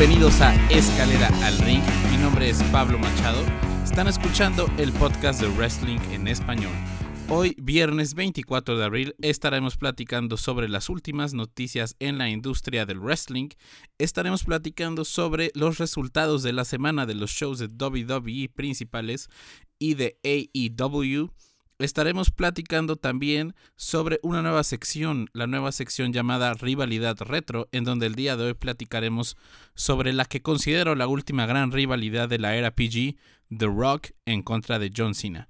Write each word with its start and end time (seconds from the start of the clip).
Bienvenidos 0.00 0.40
a 0.40 0.54
Escalera 0.70 1.28
al 1.44 1.58
Ring. 1.58 1.82
Mi 2.10 2.16
nombre 2.16 2.48
es 2.48 2.62
Pablo 2.72 2.98
Machado. 2.98 3.44
Están 3.84 4.08
escuchando 4.08 4.66
el 4.78 4.92
podcast 4.92 5.42
de 5.42 5.48
Wrestling 5.48 5.98
en 6.10 6.26
español. 6.26 6.72
Hoy, 7.28 7.54
viernes 7.58 8.14
24 8.14 8.78
de 8.78 8.84
abril, 8.86 9.14
estaremos 9.20 9.76
platicando 9.76 10.38
sobre 10.38 10.70
las 10.70 10.88
últimas 10.88 11.34
noticias 11.34 11.96
en 11.98 12.16
la 12.16 12.30
industria 12.30 12.86
del 12.86 12.98
wrestling. 12.98 13.50
Estaremos 13.98 14.44
platicando 14.44 15.04
sobre 15.04 15.50
los 15.52 15.76
resultados 15.76 16.42
de 16.42 16.54
la 16.54 16.64
semana 16.64 17.04
de 17.04 17.14
los 17.14 17.32
shows 17.32 17.58
de 17.58 17.66
WWE 17.66 18.48
principales 18.48 19.28
y 19.78 19.96
de 19.96 20.16
AEW 20.24 21.30
estaremos 21.84 22.30
platicando 22.30 22.96
también 22.96 23.54
sobre 23.76 24.20
una 24.22 24.42
nueva 24.42 24.64
sección, 24.64 25.28
la 25.32 25.46
nueva 25.46 25.72
sección 25.72 26.12
llamada 26.12 26.54
Rivalidad 26.54 27.18
Retro, 27.20 27.68
en 27.72 27.84
donde 27.84 28.06
el 28.06 28.14
día 28.14 28.36
de 28.36 28.44
hoy 28.44 28.54
platicaremos 28.54 29.36
sobre 29.74 30.12
la 30.12 30.24
que 30.24 30.42
considero 30.42 30.94
la 30.94 31.06
última 31.06 31.46
gran 31.46 31.72
rivalidad 31.72 32.28
de 32.28 32.38
la 32.38 32.56
era 32.56 32.74
PG, 32.74 33.16
The 33.56 33.66
Rock 33.66 34.10
en 34.26 34.42
contra 34.42 34.78
de 34.78 34.92
John 34.96 35.14
Cena. 35.14 35.48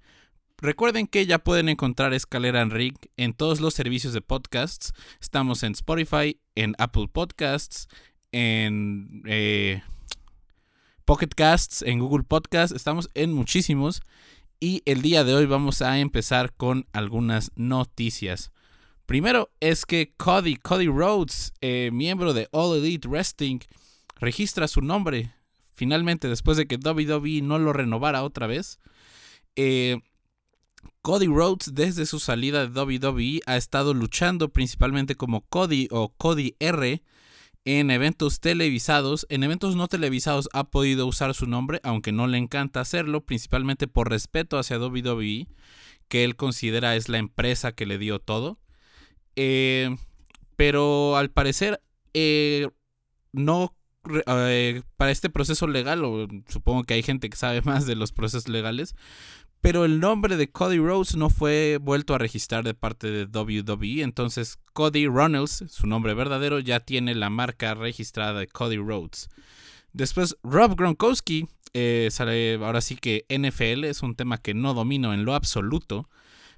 Recuerden 0.58 1.06
que 1.06 1.24
ya 1.24 1.38
pueden 1.38 1.68
encontrar 1.70 2.12
Escalera 2.12 2.60
en 2.60 2.70
Ring 2.70 2.96
en 3.16 3.32
todos 3.32 3.60
los 3.60 3.72
servicios 3.72 4.12
de 4.12 4.20
podcasts. 4.20 4.92
Estamos 5.20 5.62
en 5.62 5.72
Spotify, 5.72 6.38
en 6.54 6.74
Apple 6.78 7.08
Podcasts, 7.10 7.88
en 8.30 9.22
eh, 9.26 9.82
Pocket 11.06 11.30
Casts, 11.34 11.82
en 11.82 11.98
Google 11.98 12.24
Podcasts. 12.24 12.76
Estamos 12.76 13.08
en 13.14 13.32
muchísimos. 13.32 14.02
Y 14.62 14.82
el 14.84 15.00
día 15.00 15.24
de 15.24 15.34
hoy 15.34 15.46
vamos 15.46 15.80
a 15.80 16.00
empezar 16.00 16.52
con 16.52 16.86
algunas 16.92 17.50
noticias. 17.56 18.52
Primero 19.06 19.50
es 19.58 19.86
que 19.86 20.12
Cody, 20.18 20.56
Cody 20.56 20.86
Rhodes, 20.86 21.54
eh, 21.62 21.88
miembro 21.94 22.34
de 22.34 22.46
All 22.52 22.76
Elite 22.76 23.08
Wrestling, 23.08 23.60
registra 24.16 24.68
su 24.68 24.82
nombre 24.82 25.32
finalmente 25.72 26.28
después 26.28 26.58
de 26.58 26.66
que 26.66 26.76
WWE 26.76 27.40
no 27.40 27.58
lo 27.58 27.72
renovara 27.72 28.22
otra 28.22 28.46
vez. 28.46 28.80
Eh, 29.56 29.98
Cody 31.00 31.26
Rhodes 31.26 31.74
desde 31.74 32.04
su 32.04 32.20
salida 32.20 32.66
de 32.66 32.78
WWE 32.78 33.40
ha 33.46 33.56
estado 33.56 33.94
luchando 33.94 34.50
principalmente 34.50 35.14
como 35.14 35.40
Cody 35.40 35.88
o 35.90 36.10
Cody 36.10 36.54
R 36.58 37.02
en 37.64 37.90
eventos 37.90 38.40
televisados. 38.40 39.26
En 39.28 39.42
eventos 39.42 39.76
no 39.76 39.88
televisados 39.88 40.48
ha 40.52 40.64
podido 40.64 41.06
usar 41.06 41.34
su 41.34 41.46
nombre, 41.46 41.80
aunque 41.82 42.12
no 42.12 42.26
le 42.26 42.38
encanta 42.38 42.80
hacerlo, 42.80 43.24
principalmente 43.24 43.88
por 43.88 44.10
respeto 44.10 44.58
hacia 44.58 44.78
WWE, 44.78 45.48
que 46.08 46.24
él 46.24 46.36
considera 46.36 46.96
es 46.96 47.08
la 47.08 47.18
empresa 47.18 47.72
que 47.72 47.86
le 47.86 47.98
dio 47.98 48.18
todo. 48.18 48.58
Eh, 49.36 49.96
pero 50.56 51.16
al 51.16 51.30
parecer, 51.30 51.82
eh, 52.14 52.68
no 53.32 53.74
eh, 54.26 54.82
para 54.96 55.10
este 55.10 55.30
proceso 55.30 55.66
legal, 55.66 56.04
o 56.04 56.26
supongo 56.48 56.84
que 56.84 56.94
hay 56.94 57.02
gente 57.02 57.30
que 57.30 57.36
sabe 57.36 57.62
más 57.64 57.86
de 57.86 57.96
los 57.96 58.12
procesos 58.12 58.48
legales, 58.48 58.94
pero 59.60 59.84
el 59.84 60.00
nombre 60.00 60.36
de 60.36 60.50
Cody 60.50 60.78
Rhodes 60.78 61.16
no 61.16 61.28
fue 61.28 61.78
vuelto 61.80 62.14
a 62.14 62.18
registrar 62.18 62.64
de 62.64 62.74
parte 62.74 63.10
de 63.10 63.24
WWE, 63.26 64.02
entonces 64.02 64.58
Cody 64.72 65.06
Runnels, 65.06 65.64
su 65.68 65.86
nombre 65.86 66.14
verdadero, 66.14 66.60
ya 66.60 66.80
tiene 66.80 67.14
la 67.14 67.28
marca 67.28 67.74
registrada 67.74 68.40
de 68.40 68.46
Cody 68.46 68.78
Rhodes. 68.78 69.28
Después 69.92 70.36
Rob 70.42 70.76
Gronkowski, 70.76 71.46
eh, 71.74 72.08
sale 72.10 72.54
ahora 72.54 72.80
sí 72.80 72.96
que 72.96 73.26
NFL 73.28 73.84
es 73.84 74.02
un 74.02 74.14
tema 74.14 74.38
que 74.38 74.54
no 74.54 74.72
domino 74.72 75.12
en 75.12 75.24
lo 75.24 75.34
absoluto, 75.34 76.08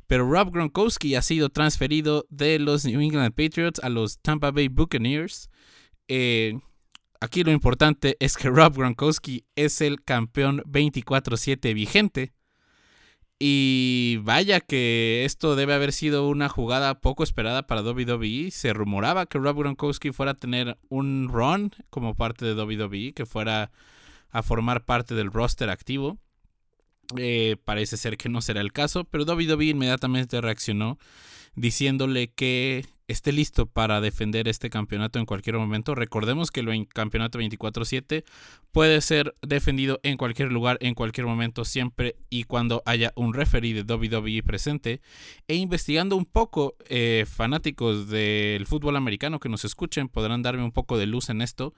pero 0.06 0.30
Rob 0.30 0.52
Gronkowski 0.52 1.14
ha 1.16 1.22
sido 1.22 1.48
transferido 1.48 2.26
de 2.28 2.58
los 2.58 2.84
New 2.84 3.00
England 3.00 3.34
Patriots 3.34 3.80
a 3.82 3.88
los 3.88 4.18
Tampa 4.18 4.50
Bay 4.50 4.68
Buccaneers. 4.68 5.48
Eh, 6.06 6.58
aquí 7.20 7.42
lo 7.42 7.50
importante 7.50 8.16
es 8.20 8.36
que 8.36 8.48
Rob 8.48 8.76
Gronkowski 8.76 9.44
es 9.56 9.80
el 9.80 10.04
campeón 10.04 10.62
24-7 10.66 11.74
vigente 11.74 12.32
y 13.44 14.18
vaya 14.22 14.60
que 14.60 15.24
esto 15.24 15.56
debe 15.56 15.74
haber 15.74 15.92
sido 15.92 16.28
una 16.28 16.48
jugada 16.48 17.00
poco 17.00 17.24
esperada 17.24 17.66
para 17.66 17.82
WWE. 17.82 18.52
Se 18.52 18.72
rumoraba 18.72 19.26
que 19.26 19.38
Rob 19.38 19.58
Gronkowski 19.58 20.12
fuera 20.12 20.30
a 20.30 20.36
tener 20.36 20.78
un 20.90 21.28
run 21.28 21.72
como 21.90 22.14
parte 22.14 22.44
de 22.44 22.54
WWE, 22.54 23.14
que 23.14 23.26
fuera 23.26 23.72
a 24.30 24.44
formar 24.44 24.84
parte 24.84 25.16
del 25.16 25.32
roster 25.32 25.70
activo. 25.70 26.18
Eh, 27.16 27.56
parece 27.64 27.96
ser 27.96 28.16
que 28.16 28.28
no 28.28 28.42
será 28.42 28.60
el 28.60 28.72
caso, 28.72 29.02
pero 29.02 29.24
WWE 29.24 29.64
inmediatamente 29.64 30.40
reaccionó 30.40 30.98
diciéndole 31.56 32.28
que 32.28 32.86
esté 33.08 33.32
listo 33.32 33.66
para 33.66 34.00
defender 34.00 34.48
este 34.48 34.70
campeonato 34.70 35.18
en 35.18 35.26
cualquier 35.26 35.56
momento. 35.56 35.94
Recordemos 35.94 36.50
que 36.50 36.60
el 36.60 36.88
campeonato 36.88 37.38
24/7 37.38 38.24
puede 38.70 39.00
ser 39.00 39.34
defendido 39.42 40.00
en 40.02 40.16
cualquier 40.16 40.52
lugar, 40.52 40.78
en 40.80 40.94
cualquier 40.94 41.26
momento, 41.26 41.64
siempre 41.64 42.16
y 42.30 42.44
cuando 42.44 42.82
haya 42.86 43.12
un 43.16 43.34
referee 43.34 43.74
de 43.74 43.82
WWE 43.82 44.42
presente. 44.42 45.00
E 45.48 45.54
investigando 45.54 46.16
un 46.16 46.26
poco, 46.26 46.76
eh, 46.88 47.26
fanáticos 47.28 48.08
del 48.08 48.66
fútbol 48.66 48.96
americano 48.96 49.40
que 49.40 49.48
nos 49.48 49.64
escuchen 49.64 50.08
podrán 50.08 50.42
darme 50.42 50.64
un 50.64 50.72
poco 50.72 50.98
de 50.98 51.06
luz 51.06 51.28
en 51.28 51.42
esto. 51.42 51.74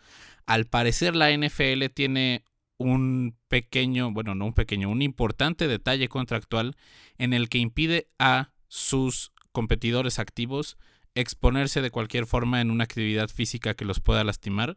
Al 0.46 0.66
parecer 0.66 1.16
la 1.16 1.30
NFL 1.30 1.88
tiene 1.90 2.44
un 2.78 3.36
pequeño, 3.48 4.10
bueno, 4.12 4.34
no 4.34 4.46
un 4.46 4.52
pequeño, 4.52 4.90
un 4.90 5.02
importante 5.02 5.68
detalle 5.68 6.08
contractual 6.08 6.76
en 7.18 7.32
el 7.32 7.48
que 7.48 7.58
impide 7.58 8.08
a 8.18 8.50
sus 8.68 9.32
competidores 9.52 10.18
activos 10.18 10.76
exponerse 11.14 11.80
de 11.80 11.90
cualquier 11.90 12.26
forma 12.26 12.60
en 12.60 12.70
una 12.70 12.84
actividad 12.84 13.28
física 13.28 13.74
que 13.74 13.84
los 13.84 14.00
pueda 14.00 14.24
lastimar. 14.24 14.76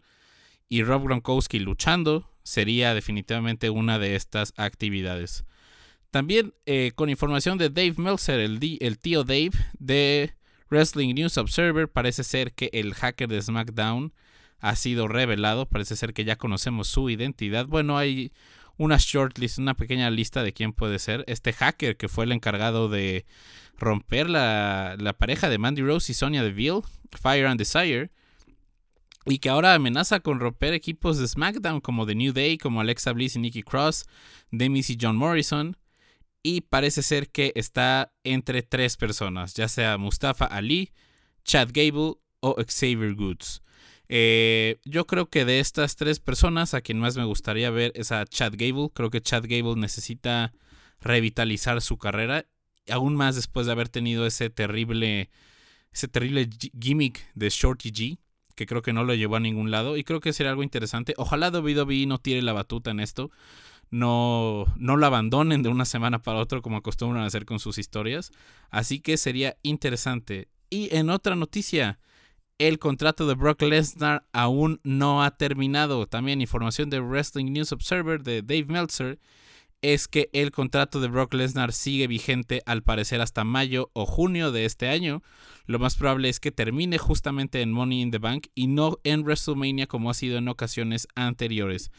Y 0.70 0.84
Rob 0.84 1.03
Gronkowski 1.03 1.59
luchando 1.59 2.31
sería 2.44 2.94
definitivamente 2.94 3.70
una 3.70 4.00
de 4.00 4.16
estas 4.16 4.53
actividades. 4.58 5.46
También 6.12 6.53
eh, 6.66 6.92
con 6.96 7.09
información 7.09 7.58
de 7.58 7.70
Dave 7.70 7.96
Meltzer, 7.97 8.40
el, 8.40 8.59
el 8.80 9.00
tío 9.00 9.24
Dave 9.24 9.52
de 9.80 10.34
Wrestling 10.70 11.14
News 11.14 11.38
Observer, 11.38 11.90
parece 11.90 12.24
ser 12.24 12.53
que 12.53 12.70
el 12.74 12.94
hacker 12.94 13.28
de 13.28 13.42
SmackDown 13.42 14.14
ha 14.59 14.76
sido 14.76 15.08
revelado. 15.08 15.68
Parece 15.68 15.96
ser 15.96 16.14
que 16.14 16.26
ya 16.26 16.38
conocemos 16.38 16.88
su 16.88 17.09
identidad. 17.09 17.68
Bueno, 17.68 17.97
hay 17.97 18.31
una 18.78 18.98
shortlist, 18.98 19.58
una 19.58 19.76
pequeña 19.76 20.10
lista 20.10 20.44
de 20.44 20.54
quién 20.54 20.74
puede 20.74 21.00
ser. 21.00 21.24
Este 21.28 21.54
hacker 21.54 21.98
que 21.98 22.08
fue 22.08 22.26
el 22.26 22.32
encargado 22.32 22.90
de 22.90 23.26
romper 23.78 24.30
la, 24.30 25.16
pareja 25.18 25.50
de 25.50 25.58
Mandy 25.58 25.82
Rose 25.82 26.12
y 26.12 26.16
Sonia 26.16 26.44
Deville, 26.44 26.82
Fire 27.12 27.48
and 27.48 27.60
Desire, 27.60 28.12
y 29.26 29.40
que 29.40 29.50
ahora 29.50 29.74
amenaza 29.74 30.20
con 30.20 30.40
romper 30.40 30.74
equipos 30.74 31.18
de 31.18 31.28
SmackDown 31.28 31.82
como 31.82 32.06
The 32.06 32.16
New 32.16 32.34
Day, 32.34 32.58
como 32.58 32.82
Alexa 32.82 33.12
Bliss 33.12 33.36
y 33.36 33.40
Nikki 33.40 33.64
Cross, 33.64 34.06
Demis 34.52 34.90
y 34.90 34.98
John 35.00 35.18
Morrison, 35.18 35.78
y 36.44 36.62
parece 36.62 37.02
ser 37.02 37.30
que 37.30 37.52
está 37.56 38.14
entre 38.24 38.62
tres 38.62 38.96
personas, 38.96 39.54
ya 39.54 39.68
sea 39.68 39.98
Mustafa 39.98 40.46
Ali, 40.46 40.94
Chad 41.44 41.70
Gable 41.74 42.16
o 42.40 42.56
Xavier 42.66 43.16
Goods. 43.16 43.62
Eh, 44.09 44.78
yo 44.85 45.06
creo 45.06 45.29
que 45.29 45.45
de 45.45 45.59
estas 45.59 45.95
tres 45.95 46.19
personas, 46.19 46.73
a 46.73 46.81
quien 46.81 47.00
más 47.00 47.18
me 47.18 47.25
gustaría 47.25 47.69
ver 47.69 47.91
es 47.95 48.12
a 48.12 48.25
Chad 48.25 48.53
Gable. 48.57 48.90
Creo 48.94 49.09
que 49.09 49.22
Chad 49.22 49.44
Gable 49.44 49.75
necesita 49.75 50.53
revitalizar 51.01 51.81
su 51.81 51.97
carrera 51.97 52.46
aún 52.90 53.16
más 53.16 53.35
después 53.35 53.66
de 53.66 53.72
haber 53.72 53.90
tenido 53.90 54.25
ese 54.25 54.50
terrible, 54.50 55.29
ese 55.91 56.07
terrible 56.07 56.50
gimmick 56.79 57.29
de 57.35 57.50
Shorty 57.50 57.91
G, 57.91 58.17
que 58.56 58.66
creo 58.66 58.81
que 58.81 58.94
no 58.94 59.03
lo 59.03 59.13
llevó 59.13 59.35
a 59.35 59.40
ningún 59.40 59.72
lado 59.72 59.97
y 59.97 60.03
creo 60.03 60.19
que 60.19 60.34
sería 60.34 60.51
algo 60.51 60.63
interesante. 60.63 61.13
Ojalá 61.17 61.50
WWE 61.50 62.06
no 62.07 62.17
tire 62.17 62.41
la 62.41 62.53
batuta 62.53 62.91
en 62.91 63.00
esto, 63.00 63.31
no, 63.90 64.66
no 64.78 64.97
lo 64.97 65.06
abandonen 65.06 65.63
de 65.63 65.69
una 65.69 65.85
semana 65.85 66.19
para 66.22 66.40
otra 66.40 66.62
como 66.62 66.78
acostumbran 66.78 67.23
a 67.23 67.28
hacer 67.28 67.46
con 67.46 67.59
sus 67.59 67.78
historias, 67.78 68.31
así 68.69 68.99
que 68.99 69.17
sería 69.17 69.58
interesante. 69.64 70.49
Y 70.70 70.93
en 70.96 71.09
otra 71.09 71.35
noticia, 71.35 71.99
el 72.59 72.80
contrato 72.80 73.28
de 73.28 73.36
Brock 73.36 73.62
Lesnar 73.62 74.26
aún 74.34 74.80
no 74.84 75.24
ha 75.24 75.32
terminado. 75.32 76.08
También 76.08 76.42
información 76.42 76.90
de 76.90 77.00
Wrestling 77.00 77.52
News 77.52 77.72
Observer 77.72 78.24
de 78.24 78.42
Dave 78.42 78.66
Meltzer 78.66 79.20
es 79.84 80.08
que 80.08 80.30
el 80.34 80.52
contrato 80.52 81.00
de 81.00 81.08
Brock 81.08 81.36
Lesnar 81.36 81.72
sigue 81.72 82.08
vigente 82.08 82.64
al 82.66 82.82
parecer 82.82 83.22
hasta 83.22 83.44
mayo 83.44 83.92
o 83.94 84.08
junio 84.08 84.52
de 84.52 84.66
este 84.66 84.90
año. 84.90 85.22
Lo 85.68 85.78
más 85.78 85.96
probable 85.96 86.30
es 86.30 86.40
que 86.40 86.52
termine 86.52 86.98
justamente 86.98 87.62
en 87.62 87.72
Money 87.72 88.02
in 88.02 88.12
the 88.12 88.18
Bank 88.18 88.48
y 88.56 88.68
no 88.68 88.98
en 89.04 89.22
WrestleMania 89.22 89.86
como 89.86 90.09
ha 90.09 90.16
sido 90.16 90.40
en 90.40 90.48
ocasiones 90.48 91.08
anteriores. 91.16 91.92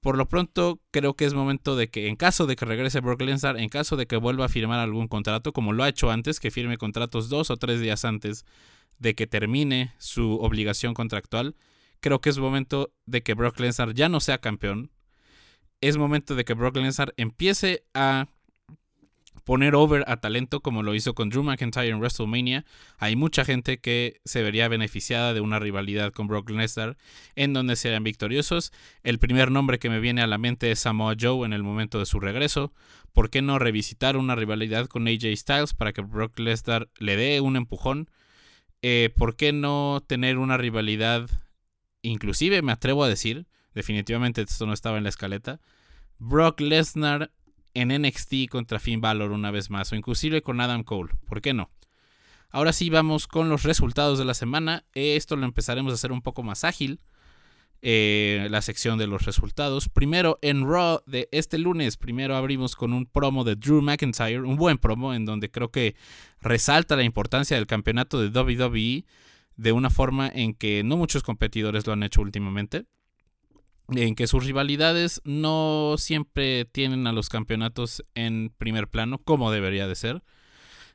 Por 0.00 0.16
lo 0.16 0.26
pronto, 0.28 0.80
creo 0.90 1.14
que 1.14 1.26
es 1.26 1.34
momento 1.34 1.76
de 1.76 1.90
que, 1.90 2.08
en 2.08 2.16
caso 2.16 2.46
de 2.46 2.56
que 2.56 2.64
regrese 2.64 3.00
Brock 3.00 3.20
Lesnar, 3.20 3.58
en 3.58 3.68
caso 3.68 3.96
de 3.96 4.06
que 4.06 4.16
vuelva 4.16 4.46
a 4.46 4.48
firmar 4.48 4.80
algún 4.80 5.08
contrato, 5.08 5.52
como 5.52 5.74
lo 5.74 5.84
ha 5.84 5.90
hecho 5.90 6.10
antes, 6.10 6.40
que 6.40 6.50
firme 6.50 6.78
contratos 6.78 7.28
dos 7.28 7.50
o 7.50 7.58
tres 7.58 7.80
días 7.80 8.06
antes 8.06 8.46
de 9.00 9.16
que 9.16 9.26
termine 9.26 9.94
su 9.98 10.36
obligación 10.36 10.94
contractual, 10.94 11.56
creo 11.98 12.20
que 12.20 12.30
es 12.30 12.38
momento 12.38 12.92
de 13.06 13.22
que 13.22 13.34
Brock 13.34 13.58
Lesnar 13.58 13.94
ya 13.94 14.08
no 14.08 14.20
sea 14.20 14.38
campeón, 14.38 14.92
es 15.80 15.96
momento 15.96 16.36
de 16.36 16.44
que 16.44 16.54
Brock 16.54 16.76
Lesnar 16.76 17.14
empiece 17.16 17.84
a 17.94 18.28
poner 19.44 19.74
over 19.74 20.04
a 20.06 20.18
talento 20.18 20.60
como 20.60 20.82
lo 20.82 20.94
hizo 20.94 21.14
con 21.14 21.30
Drew 21.30 21.42
McIntyre 21.42 21.88
en 21.88 21.98
WrestleMania. 21.98 22.64
Hay 22.98 23.16
mucha 23.16 23.44
gente 23.44 23.80
que 23.80 24.20
se 24.24 24.42
vería 24.42 24.68
beneficiada 24.68 25.32
de 25.34 25.40
una 25.40 25.58
rivalidad 25.58 26.12
con 26.12 26.28
Brock 26.28 26.50
Lesnar 26.50 26.96
en 27.34 27.52
donde 27.52 27.76
serían 27.76 28.04
victoriosos. 28.04 28.70
El 29.02 29.18
primer 29.18 29.50
nombre 29.50 29.78
que 29.78 29.90
me 29.90 29.98
viene 29.98 30.22
a 30.22 30.26
la 30.26 30.38
mente 30.38 30.70
es 30.70 30.80
Samoa 30.80 31.16
Joe 31.18 31.46
en 31.46 31.52
el 31.52 31.62
momento 31.62 31.98
de 31.98 32.06
su 32.06 32.20
regreso. 32.20 32.72
¿Por 33.12 33.30
qué 33.30 33.42
no 33.42 33.58
revisitar 33.58 34.16
una 34.16 34.36
rivalidad 34.36 34.86
con 34.86 35.08
AJ 35.08 35.34
Styles 35.36 35.74
para 35.74 35.92
que 35.92 36.02
Brock 36.02 36.38
Lesnar 36.38 36.88
le 36.98 37.16
dé 37.16 37.40
un 37.40 37.56
empujón? 37.56 38.10
Eh, 38.82 39.12
¿Por 39.16 39.36
qué 39.36 39.52
no 39.52 40.02
tener 40.06 40.38
una 40.38 40.56
rivalidad? 40.56 41.28
Inclusive 42.02 42.62
me 42.62 42.72
atrevo 42.72 43.04
a 43.04 43.08
decir, 43.08 43.46
definitivamente 43.74 44.42
esto 44.42 44.66
no 44.66 44.72
estaba 44.72 44.98
en 44.98 45.04
la 45.04 45.10
escaleta. 45.10 45.60
Brock 46.18 46.60
Lesnar 46.60 47.32
en 47.74 47.88
NXT 47.88 48.48
contra 48.50 48.80
Finn 48.80 49.00
Balor 49.00 49.32
una 49.32 49.50
vez 49.50 49.70
más, 49.70 49.92
o 49.92 49.96
inclusive 49.96 50.42
con 50.42 50.60
Adam 50.60 50.82
Cole, 50.82 51.12
¿por 51.26 51.40
qué 51.40 51.54
no? 51.54 51.70
Ahora 52.50 52.72
sí 52.72 52.90
vamos 52.90 53.28
con 53.28 53.48
los 53.48 53.62
resultados 53.62 54.18
de 54.18 54.24
la 54.24 54.34
semana. 54.34 54.84
Esto 54.94 55.36
lo 55.36 55.44
empezaremos 55.44 55.92
a 55.92 55.94
hacer 55.94 56.10
un 56.10 56.20
poco 56.20 56.42
más 56.42 56.64
ágil. 56.64 57.00
Eh, 57.82 58.46
la 58.50 58.60
sección 58.60 58.98
de 58.98 59.06
los 59.06 59.24
resultados. 59.24 59.88
Primero 59.88 60.38
en 60.42 60.68
Raw 60.68 61.00
de 61.06 61.30
este 61.32 61.56
lunes, 61.56 61.96
primero 61.96 62.36
abrimos 62.36 62.76
con 62.76 62.92
un 62.92 63.06
promo 63.06 63.42
de 63.42 63.56
Drew 63.56 63.80
McIntyre, 63.80 64.42
un 64.42 64.56
buen 64.56 64.76
promo 64.76 65.14
en 65.14 65.24
donde 65.24 65.50
creo 65.50 65.70
que 65.70 65.96
resalta 66.42 66.94
la 66.94 67.04
importancia 67.04 67.56
del 67.56 67.66
campeonato 67.66 68.20
de 68.20 68.38
WWE 68.38 69.06
de 69.56 69.72
una 69.72 69.88
forma 69.88 70.28
en 70.28 70.52
que 70.52 70.82
no 70.84 70.98
muchos 70.98 71.22
competidores 71.22 71.86
lo 71.86 71.94
han 71.94 72.02
hecho 72.02 72.20
últimamente 72.20 72.84
en 73.96 74.14
que 74.14 74.26
sus 74.26 74.44
rivalidades 74.44 75.20
no 75.24 75.96
siempre 75.98 76.64
tienen 76.64 77.06
a 77.06 77.12
los 77.12 77.28
campeonatos 77.28 78.04
en 78.14 78.52
primer 78.56 78.88
plano 78.88 79.18
como 79.18 79.50
debería 79.50 79.86
de 79.86 79.94
ser. 79.94 80.22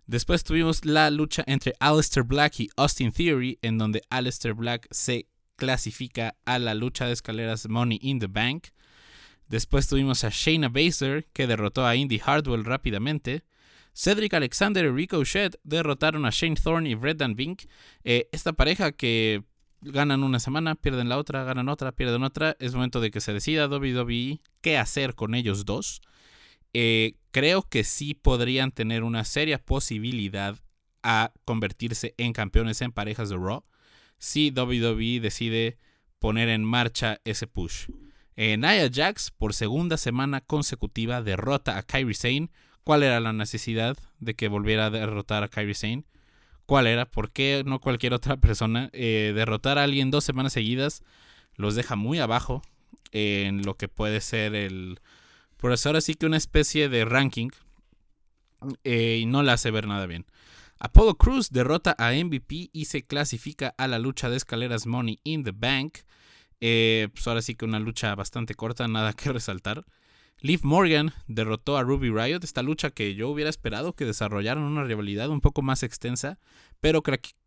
Después 0.08 0.44
tuvimos 0.44 0.86
la 0.86 1.10
lucha 1.10 1.44
entre 1.48 1.74
Aleister 1.80 2.24
Black 2.24 2.60
y 2.60 2.70
Austin 2.78 3.12
Theory, 3.12 3.58
en 3.62 3.78
donde 3.78 4.04
Aleister 4.10 4.54
Black 4.54 4.88
se 4.92 5.28
clasifica 5.56 6.36
a 6.46 6.60
la 6.60 6.74
lucha 6.74 7.06
de 7.06 7.14
escaleras 7.14 7.68
Money 7.68 8.00
in 8.02 8.20
the 8.20 8.28
Bank. 8.28 8.68
Después 9.48 9.88
tuvimos 9.88 10.24
a 10.24 10.30
Shayna 10.30 10.70
Baszler, 10.70 11.26
que 11.34 11.48
derrotó 11.48 11.86
a 11.86 11.96
Indy 11.96 12.20
Hardwell 12.20 12.66
rápidamente. 12.66 13.44
Cedric 13.94 14.34
Alexander 14.34 14.86
y 14.86 14.90
Ricochet 14.90 15.60
derrotaron 15.64 16.26
a 16.26 16.30
Shane 16.30 16.56
Thorne 16.56 16.90
y 16.90 16.96
Brett 16.96 17.18
Van 17.18 17.36
Vink. 17.36 17.64
Eh, 18.04 18.28
esta 18.32 18.54
pareja 18.54 18.92
que 18.92 19.44
ganan 19.82 20.24
una 20.24 20.40
semana, 20.40 20.76
pierden 20.76 21.10
la 21.10 21.18
otra, 21.18 21.44
ganan 21.44 21.70
otra, 21.70 21.94
pierden 21.94 22.24
otra. 22.24 22.58
Es 22.60 22.74
momento 22.74 23.00
de 23.00 23.12
que 23.12 23.22
se 23.22 23.34
decida 23.34 23.68
WWE 23.68 24.42
qué 24.62 24.78
hacer 24.78 25.16
con 25.16 25.36
ellos 25.36 25.64
dos. 25.64 26.02
Eh, 26.74 27.14
creo 27.32 27.62
que 27.62 27.84
sí 27.86 28.16
podrían 28.16 28.72
tener 28.72 29.04
una 29.04 29.24
seria 29.24 29.64
posibilidad 29.64 30.58
a 31.04 31.32
convertirse 31.46 32.16
en 32.18 32.34
campeones 32.34 32.82
en 32.82 32.92
parejas 32.92 33.30
de 33.30 33.38
Raw 33.38 33.64
si 34.18 34.52
WWE 34.52 35.20
decide 35.20 35.78
poner 36.20 36.50
en 36.50 36.64
marcha 36.64 37.20
ese 37.24 37.48
push. 37.48 37.88
Eh, 38.36 38.58
Nia 38.58 38.90
Jax 38.92 39.32
por 39.32 39.54
segunda 39.54 39.98
semana 39.98 40.42
consecutiva 40.42 41.22
derrota 41.22 41.78
a 41.78 41.84
Kairi 41.84 42.14
Sane. 42.14 42.50
¿Cuál 42.84 43.04
era 43.04 43.20
la 43.20 43.34
necesidad 43.34 43.98
de 44.20 44.36
que 44.36 44.48
volviera 44.48 44.88
a 44.88 44.90
derrotar 44.90 45.44
a 45.44 45.48
Kairi 45.48 45.74
Sane? 45.74 46.06
cuál 46.66 46.88
era, 46.88 47.06
por 47.06 47.32
qué 47.32 47.64
no 47.66 47.80
cualquier 47.80 48.14
otra 48.14 48.38
persona. 48.42 48.90
Eh, 48.94 49.34
derrotar 49.36 49.78
a 49.78 49.84
alguien 49.84 50.12
dos 50.12 50.24
semanas 50.24 50.54
seguidas 50.54 51.04
los 51.56 51.76
deja 51.76 51.96
muy 51.96 52.20
abajo 52.20 52.62
en 53.12 53.64
lo 53.64 53.76
que 53.76 53.88
puede 53.88 54.22
ser 54.22 54.56
el... 54.56 55.00
Por 55.58 55.72
eso 55.72 55.90
ahora 55.90 56.02
sí 56.02 56.16
que 56.16 56.26
una 56.26 56.38
especie 56.38 56.90
de 56.90 57.06
ranking 57.06 57.50
eh, 58.84 59.20
y 59.22 59.26
no 59.26 59.42
le 59.42 59.52
hace 59.52 59.72
ver 59.72 59.88
nada 59.88 60.06
bien. 60.06 60.26
Apollo 60.80 61.16
Cruz 61.16 61.50
derrota 61.50 61.96
a 61.98 62.12
MVP 62.12 62.70
y 62.74 62.86
se 62.86 63.06
clasifica 63.06 63.74
a 63.78 63.88
la 63.88 64.00
lucha 64.00 64.30
de 64.30 64.38
escaleras 64.38 64.86
Money 64.86 65.20
in 65.24 65.44
the 65.44 65.52
Bank. 65.52 66.00
Eh, 66.60 67.10
pues 67.14 67.28
ahora 67.28 67.42
sí 67.42 67.56
que 67.56 67.66
una 67.66 67.80
lucha 67.80 68.14
bastante 68.16 68.56
corta, 68.56 68.88
nada 68.88 69.14
que 69.14 69.32
resaltar. 69.34 69.86
Liv 70.40 70.60
Morgan 70.64 71.14
derrotó 71.28 71.78
a 71.78 71.84
Ruby 71.84 72.10
Riot, 72.10 72.42
esta 72.44 72.62
lucha 72.62 72.92
que 72.92 73.16
yo 73.16 73.30
hubiera 73.30 73.50
esperado 73.50 73.94
que 73.94 74.06
desarrollaran 74.06 74.64
una 74.64 74.84
rivalidad 74.84 75.30
un 75.30 75.42
poco 75.42 75.62
más 75.62 75.82
extensa, 75.82 76.40
pero 76.82 77.02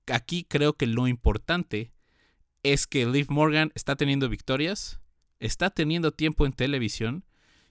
aquí 0.07 0.45
creo 0.49 0.73
que 0.73 0.87
lo 0.87 1.07
importante 1.07 1.93
es 2.63 2.87
que 2.87 3.07
Liv 3.07 3.27
Morgan 3.29 3.73
está 3.75 3.95
teniendo 3.95 4.29
victorias, 4.29 5.01
está 5.39 5.71
teniendo 5.71 6.13
tiempo 6.13 6.47
en 6.47 6.53
televisión 6.53 7.25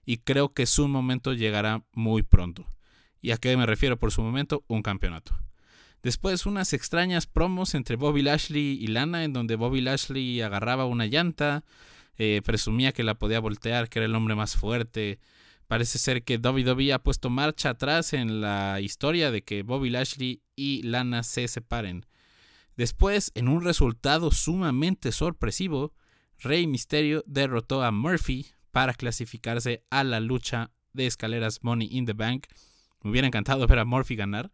y 0.05 0.17
creo 0.17 0.53
que 0.53 0.65
su 0.65 0.87
momento 0.87 1.33
llegará 1.33 1.83
muy 1.93 2.21
pronto. 2.21 2.65
¿Y 3.19 3.31
a 3.31 3.37
qué 3.37 3.57
me 3.57 3.65
refiero 3.65 3.97
por 3.97 4.11
su 4.11 4.21
momento? 4.21 4.63
Un 4.67 4.83
campeonato. 4.83 5.46
Después 6.03 6.45
unas 6.45 6.73
extrañas 6.73 7.27
promos 7.27 7.75
entre 7.75 7.95
Bobby 7.95 8.21
Lashley 8.21 8.77
y 8.79 8.87
Lana 8.87 9.23
en 9.23 9.33
donde 9.33 9.55
Bobby 9.55 9.81
Lashley 9.81 10.41
agarraba 10.41 10.85
una 10.85 11.05
llanta, 11.05 11.65
eh, 12.17 12.41
presumía 12.45 12.91
que 12.91 13.03
la 13.03 13.15
podía 13.15 13.39
voltear, 13.39 13.89
que 13.89 13.99
era 13.99 14.05
el 14.05 14.15
hombre 14.15 14.35
más 14.35 14.55
fuerte. 14.55 15.19
Parece 15.67 15.97
ser 15.97 16.23
que 16.23 16.37
WWE 16.37 16.93
ha 16.93 17.03
puesto 17.03 17.29
marcha 17.29 17.71
atrás 17.71 18.13
en 18.13 18.41
la 18.41 18.79
historia 18.79 19.31
de 19.31 19.43
que 19.43 19.63
Bobby 19.63 19.89
Lashley 19.89 20.41
y 20.55 20.81
Lana 20.83 21.23
se 21.23 21.47
separen. 21.47 22.05
Después, 22.77 23.31
en 23.35 23.47
un 23.47 23.63
resultado 23.63 24.31
sumamente 24.31 25.11
sorpresivo, 25.11 25.93
Rey 26.39 26.67
Mysterio 26.67 27.23
derrotó 27.25 27.83
a 27.83 27.91
Murphy 27.91 28.45
para 28.71 28.93
clasificarse 28.93 29.83
a 29.89 30.03
la 30.03 30.19
lucha 30.19 30.71
de 30.93 31.07
escaleras 31.07 31.63
Money 31.63 31.89
in 31.91 32.05
the 32.05 32.13
Bank. 32.13 32.45
Me 33.01 33.11
hubiera 33.11 33.27
encantado 33.27 33.65
ver 33.65 33.79
a 33.79 33.85
Murphy 33.85 34.15
ganar. 34.15 34.51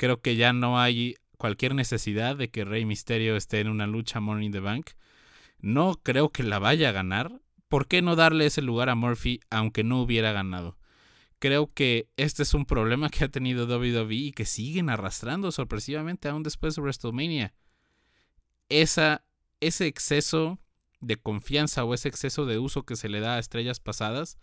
Creo 0.00 0.22
que 0.22 0.34
ya 0.34 0.54
no 0.54 0.80
hay 0.80 1.16
cualquier 1.36 1.74
necesidad 1.74 2.34
de 2.34 2.48
que 2.48 2.64
Rey 2.64 2.86
Mysterio 2.86 3.36
esté 3.36 3.60
en 3.60 3.68
una 3.68 3.86
lucha 3.86 4.18
Money 4.18 4.46
in 4.46 4.52
the 4.52 4.60
Bank. 4.60 4.92
No 5.58 6.00
creo 6.02 6.30
que 6.30 6.42
la 6.42 6.58
vaya 6.58 6.88
a 6.88 6.92
ganar. 6.92 7.42
¿Por 7.68 7.86
qué 7.86 8.00
no 8.00 8.16
darle 8.16 8.46
ese 8.46 8.62
lugar 8.62 8.88
a 8.88 8.94
Murphy 8.94 9.40
aunque 9.50 9.84
no 9.84 10.00
hubiera 10.00 10.32
ganado? 10.32 10.78
Creo 11.38 11.70
que 11.74 12.08
este 12.16 12.44
es 12.44 12.54
un 12.54 12.64
problema 12.64 13.10
que 13.10 13.24
ha 13.24 13.28
tenido 13.28 13.66
WWE 13.66 14.14
y 14.14 14.32
que 14.32 14.46
siguen 14.46 14.88
arrastrando 14.88 15.52
sorpresivamente 15.52 16.30
aún 16.30 16.44
después 16.44 16.76
de 16.76 16.80
WrestleMania. 16.80 17.52
Ese 18.70 19.20
exceso 19.60 20.58
de 21.00 21.16
confianza 21.18 21.84
o 21.84 21.92
ese 21.92 22.08
exceso 22.08 22.46
de 22.46 22.58
uso 22.58 22.86
que 22.86 22.96
se 22.96 23.10
le 23.10 23.20
da 23.20 23.36
a 23.36 23.38
estrellas 23.38 23.80
pasadas 23.80 24.38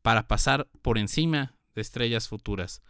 para 0.00 0.28
pasar 0.28 0.68
por 0.80 0.96
encima 0.96 1.56
de 1.74 1.82
estrellas 1.82 2.28
futuras. 2.28 2.82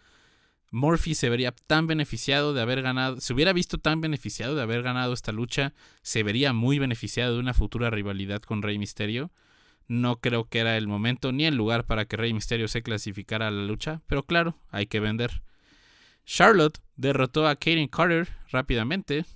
Murphy 0.73 1.15
se 1.15 1.29
vería 1.29 1.53
tan 1.53 1.87
beneficiado 1.87 2.55
de 2.55 2.63
haber 2.63 2.81
ganado, 2.81 3.21
se 3.21 3.35
hubiera 3.35 3.53
visto 3.53 3.77
tan 3.77 4.01
beneficiado 4.01 4.55
de 4.57 4.63
haber 4.63 4.83
ganado 4.83 5.13
esta 5.13 5.31
lucha, 5.31 5.75
se 6.01 6.23
vería 6.23 6.55
muy 6.55 6.79
beneficiado 6.79 7.35
de 7.35 7.41
una 7.41 7.53
futura 7.53 7.91
rivalidad 7.91 8.41
con 8.41 8.63
Rey 8.63 8.79
Misterio. 8.79 9.31
No 9.87 10.21
creo 10.21 10.49
que 10.49 10.61
era 10.61 10.79
el 10.79 10.89
momento 10.89 11.31
ni 11.31 11.45
el 11.45 11.57
lugar 11.57 11.85
para 11.85 12.07
que 12.07 12.17
Rey 12.17 12.33
Misterio 12.33 12.69
se 12.69 12.83
clasificara 12.83 13.49
a 13.49 13.51
la 13.51 13.65
lucha, 13.65 14.01
pero 14.07 14.23
claro, 14.23 14.57
hay 14.71 14.87
que 14.87 14.99
vender. 14.99 15.43
Charlotte 16.25 16.81
derrotó 16.97 17.47
a 17.47 17.57
Kaden 17.57 17.89
Carter 17.89 18.29
rápidamente. 18.51 19.27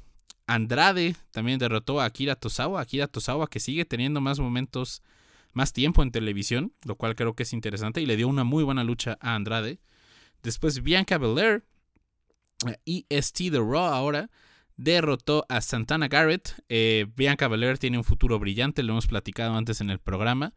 Andrade 0.46 1.16
también 1.32 1.58
derrotó 1.58 2.00
a 2.00 2.06
Akira 2.06 2.36
Tosawa. 2.36 2.80
Akira 2.80 3.08
Tosawa 3.08 3.48
que 3.48 3.60
sigue 3.60 3.84
teniendo 3.84 4.22
más 4.22 4.38
momentos, 4.38 5.02
más 5.52 5.74
tiempo 5.74 6.02
en 6.02 6.12
televisión, 6.12 6.72
lo 6.84 6.94
cual 6.94 7.14
creo 7.14 7.34
que 7.34 7.42
es 7.42 7.52
interesante 7.52 8.00
y 8.00 8.06
le 8.06 8.16
dio 8.16 8.26
una 8.26 8.44
muy 8.44 8.64
buena 8.64 8.84
lucha 8.84 9.18
a 9.20 9.34
Andrade. 9.34 9.80
Después 10.42 10.82
Bianca 10.82 11.18
Belair 11.18 11.64
y 12.84 13.06
ST 13.08 13.50
The 13.50 13.58
Raw 13.58 13.92
ahora 13.92 14.30
derrotó 14.76 15.46
a 15.48 15.60
Santana 15.60 16.08
Garrett. 16.08 16.54
Eh, 16.68 17.06
Bianca 17.16 17.48
Belair 17.48 17.78
tiene 17.78 17.98
un 17.98 18.04
futuro 18.04 18.38
brillante, 18.38 18.82
lo 18.82 18.92
hemos 18.92 19.06
platicado 19.06 19.54
antes 19.56 19.80
en 19.80 19.90
el 19.90 19.98
programa. 19.98 20.54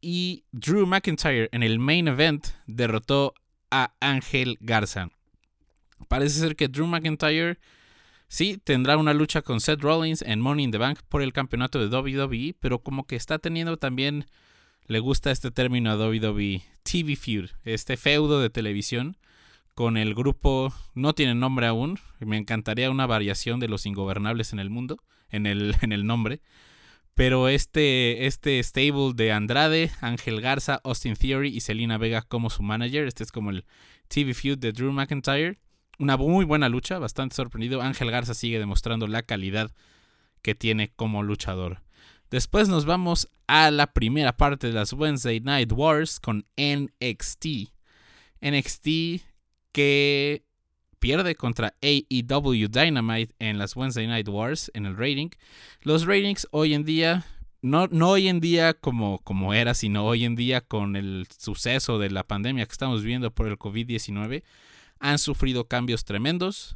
Y 0.00 0.44
Drew 0.52 0.86
McIntyre 0.86 1.48
en 1.52 1.62
el 1.62 1.78
main 1.78 2.08
event 2.08 2.48
derrotó 2.66 3.34
a 3.70 3.94
Ángel 4.00 4.58
Garza. 4.60 5.10
Parece 6.08 6.40
ser 6.40 6.56
que 6.56 6.68
Drew 6.68 6.86
McIntyre 6.86 7.58
sí 8.28 8.58
tendrá 8.62 8.96
una 8.96 9.14
lucha 9.14 9.42
con 9.42 9.60
Seth 9.60 9.80
Rollins 9.80 10.22
en 10.22 10.40
Money 10.40 10.66
in 10.66 10.70
the 10.70 10.78
Bank 10.78 11.00
por 11.08 11.22
el 11.22 11.32
campeonato 11.32 11.78
de 11.78 11.94
WWE, 11.94 12.54
pero 12.60 12.80
como 12.80 13.06
que 13.06 13.16
está 13.16 13.38
teniendo 13.38 13.78
también 13.78 14.26
le 14.86 15.00
gusta 15.00 15.30
este 15.30 15.50
término 15.50 15.90
a 15.90 15.96
WWE, 15.96 16.62
TV 16.82 17.16
Feud, 17.16 17.50
este 17.64 17.96
feudo 17.96 18.40
de 18.40 18.50
televisión 18.50 19.16
con 19.74 19.96
el 19.96 20.14
grupo, 20.14 20.72
no 20.94 21.12
tiene 21.12 21.34
nombre 21.34 21.66
aún, 21.66 21.98
me 22.20 22.36
encantaría 22.36 22.90
una 22.90 23.06
variación 23.06 23.60
de 23.60 23.68
los 23.68 23.84
ingobernables 23.84 24.52
en 24.52 24.58
el 24.58 24.70
mundo, 24.70 25.02
en 25.28 25.46
el, 25.46 25.74
en 25.82 25.92
el 25.92 26.06
nombre, 26.06 26.40
pero 27.14 27.48
este, 27.48 28.26
este 28.26 28.62
stable 28.62 29.12
de 29.14 29.32
Andrade, 29.32 29.90
Ángel 30.00 30.40
Garza, 30.40 30.80
Austin 30.84 31.16
Theory 31.16 31.48
y 31.48 31.60
Selina 31.60 31.98
Vega 31.98 32.22
como 32.22 32.48
su 32.48 32.62
manager, 32.62 33.06
este 33.06 33.24
es 33.24 33.32
como 33.32 33.50
el 33.50 33.64
TV 34.08 34.34
Feud 34.34 34.58
de 34.58 34.72
Drew 34.72 34.92
McIntyre, 34.92 35.58
una 35.98 36.16
muy 36.16 36.44
buena 36.44 36.68
lucha, 36.68 36.98
bastante 36.98 37.34
sorprendido, 37.34 37.82
Ángel 37.82 38.10
Garza 38.10 38.34
sigue 38.34 38.58
demostrando 38.58 39.08
la 39.08 39.22
calidad 39.22 39.72
que 40.42 40.54
tiene 40.54 40.92
como 40.94 41.22
luchador. 41.22 41.85
Después 42.30 42.68
nos 42.68 42.84
vamos 42.84 43.28
a 43.46 43.70
la 43.70 43.92
primera 43.92 44.36
parte 44.36 44.66
de 44.66 44.72
las 44.72 44.92
Wednesday 44.92 45.40
Night 45.40 45.72
Wars 45.72 46.18
con 46.18 46.46
NXT. 46.56 47.70
NXT 48.40 48.88
que 49.72 50.44
pierde 50.98 51.36
contra 51.36 51.76
AEW 51.82 52.68
Dynamite 52.68 53.34
en 53.38 53.58
las 53.58 53.76
Wednesday 53.76 54.06
Night 54.06 54.28
Wars 54.28 54.70
en 54.74 54.86
el 54.86 54.96
rating. 54.96 55.28
Los 55.82 56.04
ratings 56.04 56.48
hoy 56.50 56.74
en 56.74 56.84
día, 56.84 57.24
no, 57.62 57.86
no 57.88 58.10
hoy 58.10 58.28
en 58.28 58.40
día 58.40 58.74
como, 58.74 59.20
como 59.20 59.54
era, 59.54 59.74
sino 59.74 60.04
hoy 60.04 60.24
en 60.24 60.34
día 60.34 60.62
con 60.62 60.96
el 60.96 61.28
suceso 61.38 61.98
de 61.98 62.10
la 62.10 62.24
pandemia 62.24 62.66
que 62.66 62.72
estamos 62.72 63.02
viviendo 63.02 63.30
por 63.30 63.46
el 63.46 63.56
COVID-19, 63.58 64.42
han 64.98 65.18
sufrido 65.18 65.68
cambios 65.68 66.04
tremendos. 66.04 66.74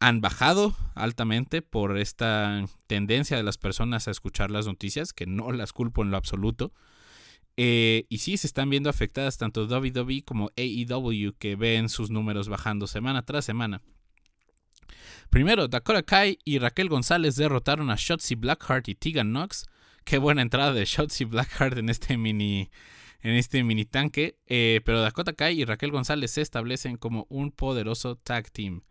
Han 0.00 0.20
bajado 0.20 0.76
altamente 0.94 1.60
por 1.62 1.98
esta 1.98 2.64
tendencia 2.86 3.36
de 3.36 3.42
las 3.42 3.58
personas 3.58 4.06
a 4.06 4.12
escuchar 4.12 4.50
las 4.50 4.66
noticias, 4.66 5.12
que 5.12 5.26
no 5.26 5.50
las 5.52 5.72
culpo 5.72 6.02
en 6.02 6.10
lo 6.10 6.16
absoluto. 6.16 6.72
Eh, 7.56 8.06
y 8.08 8.18
sí, 8.18 8.36
se 8.36 8.46
están 8.46 8.70
viendo 8.70 8.88
afectadas 8.88 9.36
tanto 9.36 9.66
WWE 9.66 10.22
como 10.24 10.52
AEW, 10.56 11.34
que 11.38 11.56
ven 11.56 11.88
sus 11.88 12.10
números 12.10 12.48
bajando 12.48 12.86
semana 12.86 13.22
tras 13.22 13.44
semana. 13.44 13.82
Primero, 15.30 15.66
Dakota 15.66 16.04
Kai 16.04 16.38
y 16.44 16.58
Raquel 16.58 16.88
González 16.88 17.34
derrotaron 17.34 17.90
a 17.90 17.96
Shotzi 17.96 18.36
Blackheart 18.36 18.88
y 18.88 18.94
Tegan 18.94 19.30
Knox. 19.30 19.66
Qué 20.04 20.18
buena 20.18 20.40
entrada 20.42 20.72
de 20.72 20.84
Shotzi 20.84 21.24
Blackheart 21.24 21.76
en 21.78 21.88
este 21.88 22.16
mini, 22.16 22.70
en 23.20 23.34
este 23.34 23.62
mini 23.64 23.84
tanque. 23.84 24.38
Eh, 24.46 24.80
pero 24.84 25.02
Dakota 25.02 25.32
Kai 25.32 25.60
y 25.60 25.64
Raquel 25.64 25.90
González 25.90 26.30
se 26.30 26.40
establecen 26.40 26.96
como 26.96 27.26
un 27.28 27.50
poderoso 27.50 28.14
tag 28.16 28.50
team. 28.50 28.82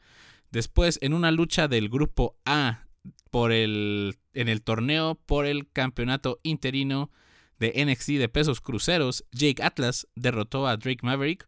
Después, 0.52 1.00
en 1.02 1.14
una 1.14 1.32
lucha 1.32 1.68
del 1.68 1.90
grupo 1.90 2.38
A 2.46 2.88
por 3.32 3.52
el, 3.52 4.18
en 4.34 4.48
el 4.48 4.62
torneo 4.62 5.16
por 5.26 5.46
el 5.46 5.70
campeonato 5.72 6.40
interino 6.44 7.12
de 7.60 7.86
NXT 7.86 8.12
de 8.12 8.30
pesos 8.30 8.62
cruceros, 8.62 9.26
Jake 9.32 9.64
Atlas 9.64 10.08
derrotó 10.16 10.68
a 10.68 10.78
Drake 10.78 11.00
Maverick. 11.04 11.48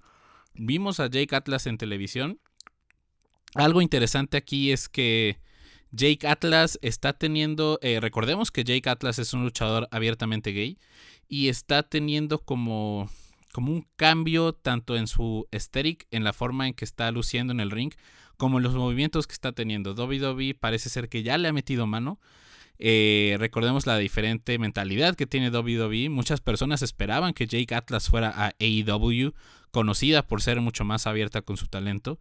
Vimos 0.53 0.99
a 0.99 1.07
Jake 1.07 1.35
Atlas 1.35 1.67
en 1.67 1.77
televisión. 1.77 2.39
Algo 3.55 3.81
interesante 3.81 4.37
aquí 4.37 4.71
es 4.71 4.89
que 4.89 5.39
Jake 5.91 6.27
Atlas 6.27 6.77
está 6.81 7.13
teniendo, 7.13 7.79
eh, 7.81 7.99
recordemos 7.99 8.51
que 8.51 8.63
Jake 8.63 8.89
Atlas 8.89 9.17
es 9.19 9.33
un 9.33 9.43
luchador 9.43 9.87
abiertamente 9.91 10.51
gay 10.51 10.77
y 11.27 11.49
está 11.49 11.83
teniendo 11.83 12.39
como, 12.39 13.09
como 13.53 13.71
un 13.71 13.87
cambio 13.95 14.53
tanto 14.53 14.95
en 14.95 15.07
su 15.07 15.47
aesthetic, 15.51 16.07
en 16.11 16.23
la 16.23 16.33
forma 16.33 16.67
en 16.67 16.73
que 16.73 16.85
está 16.85 17.11
luciendo 17.11 17.53
en 17.53 17.59
el 17.59 17.71
ring, 17.71 17.93
como 18.39 18.61
los 18.61 18.73
movimientos 18.73 19.27
que 19.27 19.33
está 19.33 19.51
teniendo. 19.51 19.93
WWE 19.93 20.55
parece 20.57 20.87
ser 20.89 21.09
que 21.09 21.23
ya 21.23 21.37
le 21.37 21.49
ha 21.49 21.53
metido 21.53 21.85
mano. 21.87 22.21
Eh, 22.77 23.35
recordemos 23.37 23.85
la 23.85 23.97
diferente 23.97 24.57
mentalidad 24.57 25.15
que 25.15 25.27
tiene 25.27 25.49
WWE. 25.49 26.07
Muchas 26.07 26.39
personas 26.39 26.81
esperaban 26.81 27.33
que 27.33 27.47
Jake 27.47 27.75
Atlas 27.75 28.07
fuera 28.07 28.29
a 28.29 28.53
AEW, 28.61 29.33
conocida 29.71 30.25
por 30.25 30.41
ser 30.41 30.61
mucho 30.61 30.85
más 30.85 31.05
abierta 31.05 31.41
con 31.41 31.57
su 31.57 31.67
talento. 31.67 32.17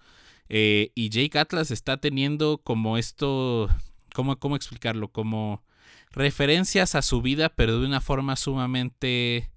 Eh, 0.49 0.91
y 0.97 1.11
Jake 1.11 1.39
Atlas 1.39 1.71
está 1.71 1.99
teniendo 1.99 2.59
como 2.65 2.99
esto, 2.99 3.71
¿cómo, 4.13 4.41
¿cómo 4.41 4.57
explicarlo? 4.57 5.13
Como 5.13 5.63
referencias 6.11 6.97
a 6.97 7.03
su 7.03 7.23
vida, 7.23 7.49
pero 7.49 7.79
de 7.79 7.87
una 7.87 8.01
forma 8.01 8.35
sumamente, 8.35 9.53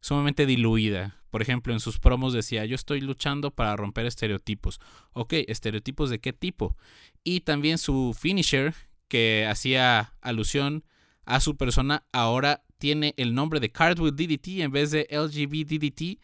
sumamente 0.00 0.46
diluida. 0.46 1.20
Por 1.36 1.42
ejemplo, 1.42 1.74
en 1.74 1.80
sus 1.80 1.98
promos 1.98 2.32
decía, 2.32 2.64
yo 2.64 2.74
estoy 2.74 3.02
luchando 3.02 3.50
para 3.50 3.76
romper 3.76 4.06
estereotipos. 4.06 4.80
Ok, 5.12 5.34
estereotipos 5.48 6.08
de 6.08 6.18
qué 6.18 6.32
tipo. 6.32 6.78
Y 7.24 7.40
también 7.40 7.76
su 7.76 8.16
finisher, 8.18 8.72
que 9.06 9.46
hacía 9.46 10.14
alusión 10.22 10.82
a 11.26 11.40
su 11.40 11.58
persona, 11.58 12.06
ahora 12.10 12.64
tiene 12.78 13.12
el 13.18 13.34
nombre 13.34 13.60
de 13.60 13.70
Cartwheel 13.70 14.16
DDT 14.16 14.62
en 14.62 14.70
vez 14.70 14.90
de 14.92 15.06
LGB 15.10 15.66
DDT. 15.66 16.22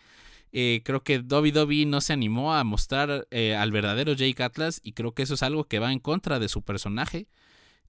Eh, 0.50 0.80
creo 0.82 1.04
que 1.04 1.18
WWE 1.18 1.84
no 1.84 2.00
se 2.00 2.14
animó 2.14 2.54
a 2.54 2.64
mostrar 2.64 3.28
eh, 3.30 3.54
al 3.54 3.70
verdadero 3.70 4.14
Jake 4.14 4.42
Atlas 4.42 4.80
y 4.82 4.92
creo 4.94 5.12
que 5.12 5.24
eso 5.24 5.34
es 5.34 5.42
algo 5.42 5.64
que 5.64 5.78
va 5.78 5.92
en 5.92 5.98
contra 5.98 6.38
de 6.38 6.48
su 6.48 6.62
personaje. 6.62 7.28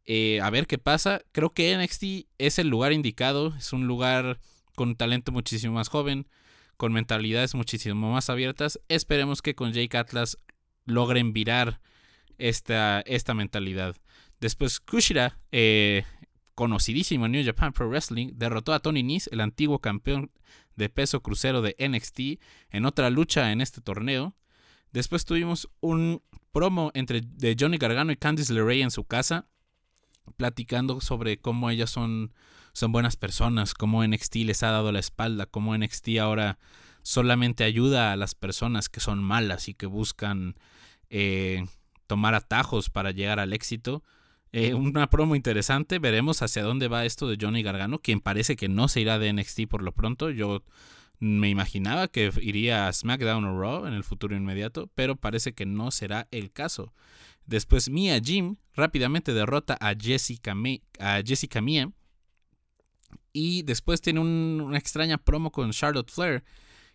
Eh, 0.03 0.41
a 0.41 0.49
ver 0.49 0.67
qué 0.67 0.77
pasa. 0.77 1.21
Creo 1.31 1.53
que 1.53 1.77
NXT 1.77 2.27
es 2.37 2.59
el 2.59 2.67
lugar 2.67 2.91
indicado, 2.91 3.55
es 3.57 3.71
un 3.71 3.87
lugar 3.87 4.41
con 4.75 4.97
talento 4.97 5.31
muchísimo 5.31 5.75
más 5.75 5.87
joven, 5.87 6.27
con 6.77 6.93
mentalidades 6.93 7.55
muchísimo 7.55 8.11
más 8.11 8.29
abiertas. 8.29 8.79
Esperemos 8.87 9.41
que 9.41 9.55
con 9.55 9.73
Jake 9.73 9.97
Atlas 9.97 10.37
logren 10.85 11.33
virar 11.33 11.79
esta, 12.37 13.01
esta 13.01 13.33
mentalidad. 13.33 13.95
Después 14.39 14.79
Kushida, 14.79 15.39
eh, 15.51 16.03
conocidísimo 16.55 17.25
en 17.25 17.31
New 17.33 17.45
Japan 17.45 17.73
Pro 17.73 17.87
Wrestling, 17.87 18.31
derrotó 18.35 18.73
a 18.73 18.79
Tony 18.79 19.03
Nese, 19.03 19.29
el 19.31 19.41
antiguo 19.41 19.79
campeón 19.79 20.31
de 20.75 20.89
peso 20.89 21.21
crucero 21.21 21.61
de 21.61 21.75
NXT, 21.79 22.41
en 22.71 22.85
otra 22.85 23.09
lucha 23.09 23.51
en 23.51 23.61
este 23.61 23.81
torneo. 23.81 24.35
Después 24.91 25.25
tuvimos 25.25 25.69
un 25.79 26.21
promo 26.51 26.91
entre 26.93 27.21
de 27.21 27.55
Johnny 27.59 27.77
Gargano 27.77 28.11
y 28.11 28.17
Candice 28.17 28.53
LeRae 28.53 28.81
en 28.81 28.91
su 28.91 29.05
casa, 29.05 29.47
platicando 30.37 31.01
sobre 31.01 31.39
cómo 31.39 31.69
ellas 31.69 31.89
son, 31.89 32.33
son 32.73 32.91
buenas 32.91 33.15
personas, 33.15 33.73
cómo 33.73 34.05
NXT 34.05 34.37
les 34.37 34.63
ha 34.63 34.71
dado 34.71 34.91
la 34.91 34.99
espalda, 34.99 35.45
cómo 35.45 35.77
NXT 35.77 36.17
ahora 36.19 36.57
solamente 37.03 37.63
ayuda 37.63 38.11
a 38.11 38.15
las 38.15 38.33
personas 38.33 38.89
que 38.89 38.99
son 38.99 39.23
malas 39.23 39.69
y 39.69 39.73
que 39.73 39.85
buscan 39.85 40.55
eh, 41.09 41.65
tomar 42.07 42.33
atajos 42.33 42.89
para 42.89 43.11
llegar 43.11 43.39
al 43.39 43.53
éxito. 43.53 44.03
Eh, 44.51 44.73
una 44.73 45.09
promo 45.09 45.35
interesante. 45.35 45.99
Veremos 45.99 46.41
hacia 46.41 46.63
dónde 46.63 46.87
va 46.87 47.05
esto 47.05 47.27
de 47.27 47.37
Johnny 47.39 47.63
Gargano, 47.63 47.99
quien 47.99 48.19
parece 48.19 48.55
que 48.55 48.69
no 48.69 48.87
se 48.87 49.01
irá 49.01 49.19
de 49.19 49.31
NXT 49.33 49.67
por 49.69 49.83
lo 49.83 49.91
pronto. 49.91 50.29
Yo 50.29 50.63
me 51.19 51.49
imaginaba 51.49 52.07
que 52.07 52.31
iría 52.41 52.87
a 52.87 52.93
SmackDown 52.93 53.45
o 53.45 53.59
Raw 53.59 53.85
en 53.85 53.93
el 53.93 54.03
futuro 54.03 54.35
inmediato, 54.35 54.89
pero 54.95 55.15
parece 55.15 55.53
que 55.53 55.65
no 55.65 55.91
será 55.91 56.27
el 56.31 56.51
caso. 56.51 56.93
Después 57.45 57.89
Mia 57.89 58.19
Jim 58.19 58.55
rápidamente 58.73 59.33
derrota 59.33 59.77
a 59.79 59.93
Jessica, 59.99 60.55
a 60.99 61.21
Jessica 61.25 61.61
Mia. 61.61 61.91
Y 63.33 63.63
después 63.63 63.99
tiene 63.99 64.19
una 64.19 64.77
extraña 64.77 65.17
promo 65.17 65.51
con 65.51 65.71
Charlotte 65.71 66.11
Flair, 66.11 66.43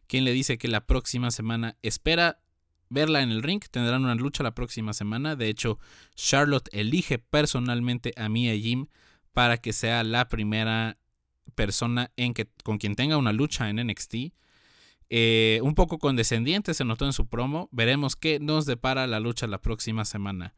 quien 0.07 0.25
le 0.25 0.33
dice 0.33 0.57
que 0.57 0.69
la 0.69 0.87
próxima 0.87 1.33
semana 1.33 1.77
espera 1.83 2.41
verla 2.89 3.23
en 3.23 3.31
el 3.31 3.43
ring. 3.43 3.63
Tendrán 3.71 4.05
una 4.05 4.15
lucha 4.15 4.43
la 4.45 4.55
próxima 4.55 4.93
semana. 4.93 5.37
De 5.37 5.49
hecho, 5.49 5.79
Charlotte 6.15 6.69
elige 6.73 7.19
personalmente 7.19 8.13
a 8.17 8.29
Mia 8.29 8.57
Jim 8.57 8.87
para 9.33 9.59
que 9.59 9.73
sea 9.73 10.05
la 10.05 10.29
primera 10.29 10.99
persona 11.55 12.13
en 12.17 12.35
que, 12.35 12.49
con 12.63 12.79
quien 12.79 12.95
tenga 12.95 13.17
una 13.17 13.33
lucha 13.33 13.69
en 13.69 13.85
NXT. 13.87 14.33
Eh, 15.11 15.61
un 15.63 15.75
poco 15.75 15.99
condescendiente 15.99 16.75
se 16.75 16.85
notó 16.85 17.05
en 17.05 17.13
su 17.13 17.27
promo. 17.27 17.69
Veremos 17.73 18.17
qué 18.17 18.39
nos 18.41 18.67
depara 18.67 19.07
la 19.07 19.21
lucha 19.21 19.47
la 19.47 19.61
próxima 19.61 20.05
semana. 20.05 20.55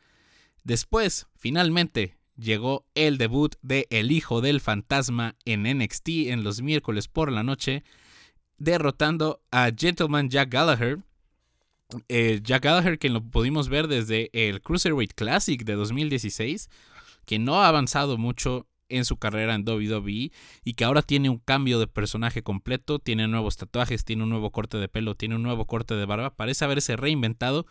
Después, 0.62 1.26
finalmente, 1.36 2.19
llegó 2.40 2.86
el 2.94 3.18
debut 3.18 3.54
de 3.62 3.86
El 3.90 4.10
Hijo 4.10 4.40
del 4.40 4.60
Fantasma 4.60 5.36
en 5.44 5.62
NXT 5.62 6.08
en 6.28 6.42
los 6.42 6.62
miércoles 6.62 7.08
por 7.08 7.30
la 7.30 7.42
noche, 7.42 7.84
derrotando 8.58 9.42
a 9.50 9.70
Gentleman 9.76 10.28
Jack 10.28 10.50
Gallagher 10.50 10.98
eh, 12.08 12.40
Jack 12.42 12.64
Gallagher, 12.64 12.98
que 12.98 13.08
lo 13.08 13.22
pudimos 13.22 13.68
ver 13.68 13.88
desde 13.88 14.30
el 14.32 14.62
Cruiserweight 14.62 15.14
Classic 15.14 15.64
de 15.64 15.74
2016, 15.74 16.68
que 17.26 17.38
no 17.38 17.62
ha 17.62 17.68
avanzado 17.68 18.18
mucho 18.18 18.66
en 18.88 19.04
su 19.04 19.18
carrera 19.18 19.54
en 19.54 19.68
WWE 19.68 20.32
y 20.64 20.74
que 20.74 20.84
ahora 20.84 21.02
tiene 21.02 21.30
un 21.30 21.38
cambio 21.38 21.78
de 21.78 21.86
personaje 21.86 22.42
completo, 22.42 22.98
tiene 22.98 23.28
nuevos 23.28 23.56
tatuajes, 23.56 24.04
tiene 24.04 24.24
un 24.24 24.30
nuevo 24.30 24.50
corte 24.50 24.78
de 24.78 24.88
pelo, 24.88 25.14
tiene 25.14 25.36
un 25.36 25.42
nuevo 25.42 25.66
corte 25.66 25.94
de 25.94 26.06
barba, 26.06 26.34
parece 26.34 26.64
haberse 26.64 26.96
reinventado, 26.96 27.66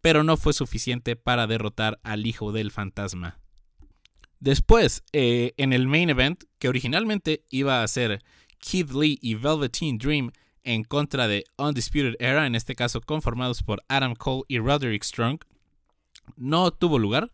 pero 0.00 0.24
no 0.24 0.36
fue 0.36 0.52
suficiente 0.52 1.16
para 1.16 1.46
derrotar 1.46 2.00
al 2.02 2.26
hijo 2.26 2.52
del 2.52 2.70
fantasma. 2.70 3.38
Después, 4.44 5.02
eh, 5.14 5.54
en 5.56 5.72
el 5.72 5.88
main 5.88 6.10
event, 6.10 6.44
que 6.58 6.68
originalmente 6.68 7.46
iba 7.48 7.82
a 7.82 7.88
ser 7.88 8.22
Kid 8.58 8.90
Lee 8.90 9.18
y 9.22 9.36
Velveteen 9.36 9.96
Dream 9.96 10.32
en 10.64 10.84
contra 10.84 11.26
de 11.26 11.46
Undisputed 11.56 12.16
Era, 12.18 12.46
en 12.46 12.54
este 12.54 12.74
caso 12.74 13.00
conformados 13.00 13.62
por 13.62 13.82
Adam 13.88 14.14
Cole 14.14 14.42
y 14.46 14.58
Roderick 14.58 15.02
Strong, 15.02 15.38
no 16.36 16.70
tuvo 16.72 16.98
lugar. 16.98 17.32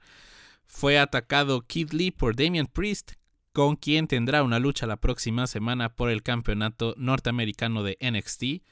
Fue 0.68 1.00
atacado 1.00 1.62
Kid 1.62 1.90
Lee 1.90 2.12
por 2.12 2.36
Damian 2.36 2.68
Priest, 2.68 3.14
con 3.52 3.74
quien 3.74 4.06
tendrá 4.06 4.44
una 4.44 4.60
lucha 4.60 4.86
la 4.86 4.98
próxima 5.00 5.48
semana 5.48 5.88
por 5.88 6.10
el 6.10 6.22
campeonato 6.22 6.94
norteamericano 6.96 7.82
de 7.82 7.98
NXT. 8.00 8.62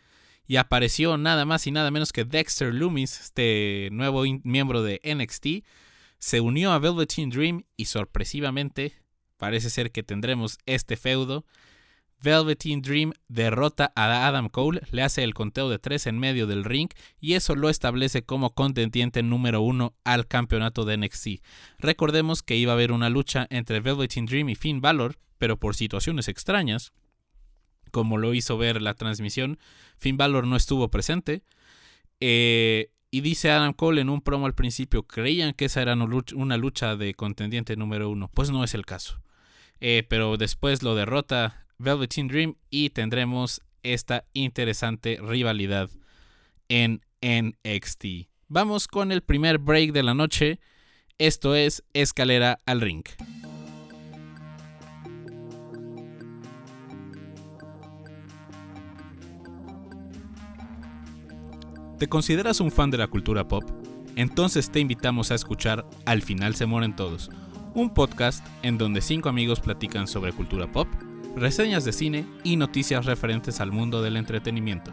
Y 0.46 0.56
apareció 0.58 1.18
nada 1.18 1.44
más 1.44 1.66
y 1.66 1.72
nada 1.72 1.90
menos 1.90 2.12
que 2.12 2.24
Dexter 2.24 2.72
Loomis, 2.72 3.18
este 3.18 3.88
nuevo 3.90 4.22
miembro 4.44 4.84
de 4.84 5.00
NXT. 5.02 5.66
Se 6.18 6.40
unió 6.40 6.72
a 6.72 6.78
Velveteen 6.78 7.30
Dream 7.30 7.64
y 7.76 7.86
sorpresivamente 7.86 8.94
parece 9.36 9.70
ser 9.70 9.92
que 9.92 10.02
tendremos 10.02 10.58
este 10.66 10.96
feudo 10.96 11.44
Velveteen 12.20 12.82
Dream 12.82 13.12
derrota 13.28 13.92
a 13.94 14.26
Adam 14.26 14.48
Cole, 14.48 14.82
le 14.90 15.02
hace 15.02 15.22
el 15.22 15.34
conteo 15.34 15.68
de 15.68 15.78
tres 15.78 16.06
en 16.06 16.18
medio 16.18 16.46
del 16.46 16.64
ring 16.64 16.88
y 17.20 17.34
eso 17.34 17.54
lo 17.54 17.68
establece 17.68 18.22
como 18.22 18.54
contendiente 18.54 19.22
número 19.22 19.60
uno 19.60 19.94
al 20.04 20.26
campeonato 20.26 20.84
de 20.84 20.96
NXT. 20.96 21.28
Recordemos 21.78 22.42
que 22.42 22.56
iba 22.56 22.72
a 22.72 22.74
haber 22.74 22.92
una 22.92 23.08
lucha 23.08 23.46
entre 23.50 23.80
Velveteen 23.80 24.26
Dream 24.26 24.48
y 24.48 24.56
Finn 24.56 24.80
Balor, 24.80 25.16
pero 25.38 25.58
por 25.58 25.76
situaciones 25.76 26.26
extrañas, 26.26 26.92
como 27.92 28.18
lo 28.18 28.34
hizo 28.34 28.58
ver 28.58 28.82
la 28.82 28.94
transmisión, 28.94 29.58
Finn 29.96 30.16
Balor 30.16 30.46
no 30.46 30.56
estuvo 30.56 30.90
presente. 30.90 31.42
Eh, 32.20 32.90
y 33.10 33.22
dice 33.22 33.50
Adam 33.50 33.72
Cole 33.72 34.00
en 34.00 34.10
un 34.10 34.20
promo 34.20 34.46
al 34.46 34.54
principio, 34.54 35.02
creían 35.04 35.54
que 35.54 35.66
esa 35.66 35.82
era 35.82 35.94
una 35.94 36.56
lucha 36.56 36.96
de 36.96 37.14
contendiente 37.14 37.76
número 37.76 38.10
uno. 38.10 38.30
Pues 38.32 38.50
no 38.50 38.64
es 38.64 38.74
el 38.74 38.84
caso. 38.84 39.22
Eh, 39.80 40.04
pero 40.08 40.36
después 40.36 40.82
lo 40.82 40.94
derrota 40.94 41.66
Velveteen 41.78 42.28
Dream 42.28 42.56
y 42.70 42.90
tendremos 42.90 43.62
esta 43.82 44.24
interesante 44.32 45.18
rivalidad 45.22 45.88
en 46.68 47.00
NXT. 47.22 48.28
Vamos 48.48 48.88
con 48.88 49.12
el 49.12 49.22
primer 49.22 49.58
break 49.58 49.92
de 49.92 50.02
la 50.02 50.14
noche. 50.14 50.60
Esto 51.18 51.54
es 51.54 51.84
Escalera 51.94 52.58
al 52.66 52.80
Ring. 52.80 53.04
¿Te 61.98 62.08
consideras 62.08 62.60
un 62.60 62.70
fan 62.70 62.92
de 62.92 62.98
la 62.98 63.08
cultura 63.08 63.48
pop? 63.48 63.64
Entonces 64.14 64.70
te 64.70 64.78
invitamos 64.78 65.32
a 65.32 65.34
escuchar 65.34 65.84
Al 66.06 66.22
final 66.22 66.54
se 66.54 66.64
mueren 66.64 66.94
todos, 66.94 67.28
un 67.74 67.90
podcast 67.90 68.46
en 68.62 68.78
donde 68.78 69.00
cinco 69.00 69.28
amigos 69.28 69.58
platican 69.58 70.06
sobre 70.06 70.32
cultura 70.32 70.70
pop, 70.70 70.86
reseñas 71.34 71.84
de 71.84 71.92
cine 71.92 72.24
y 72.44 72.54
noticias 72.54 73.04
referentes 73.04 73.60
al 73.60 73.72
mundo 73.72 74.00
del 74.00 74.16
entretenimiento. 74.16 74.92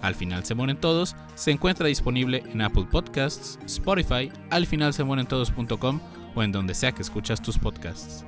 Al 0.00 0.14
final 0.14 0.46
se 0.46 0.54
mueren 0.54 0.78
todos 0.78 1.16
se 1.34 1.50
encuentra 1.50 1.86
disponible 1.86 2.42
en 2.50 2.62
Apple 2.62 2.86
Podcasts, 2.90 3.58
Spotify, 3.66 4.32
alfinalsemuerentodos.com 4.48 6.00
o 6.34 6.42
en 6.42 6.52
donde 6.52 6.74
sea 6.74 6.92
que 6.92 7.02
escuchas 7.02 7.42
tus 7.42 7.58
podcasts. 7.58 8.24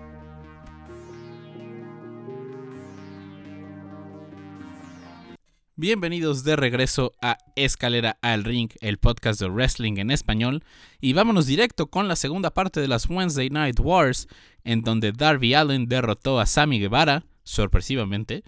Bienvenidos 5.82 6.44
de 6.44 6.56
regreso 6.56 7.14
a 7.22 7.38
Escalera 7.56 8.18
al 8.20 8.44
Ring, 8.44 8.68
el 8.82 8.98
podcast 8.98 9.40
de 9.40 9.48
wrestling 9.48 9.96
en 9.96 10.10
español, 10.10 10.62
y 11.00 11.14
vámonos 11.14 11.46
directo 11.46 11.86
con 11.86 12.06
la 12.06 12.16
segunda 12.16 12.50
parte 12.50 12.82
de 12.82 12.86
las 12.86 13.08
Wednesday 13.08 13.48
Night 13.48 13.80
Wars, 13.80 14.28
en 14.62 14.82
donde 14.82 15.12
Darby 15.12 15.54
Allen 15.54 15.86
derrotó 15.86 16.38
a 16.38 16.44
Sammy 16.44 16.80
Guevara, 16.80 17.24
sorpresivamente, 17.44 18.44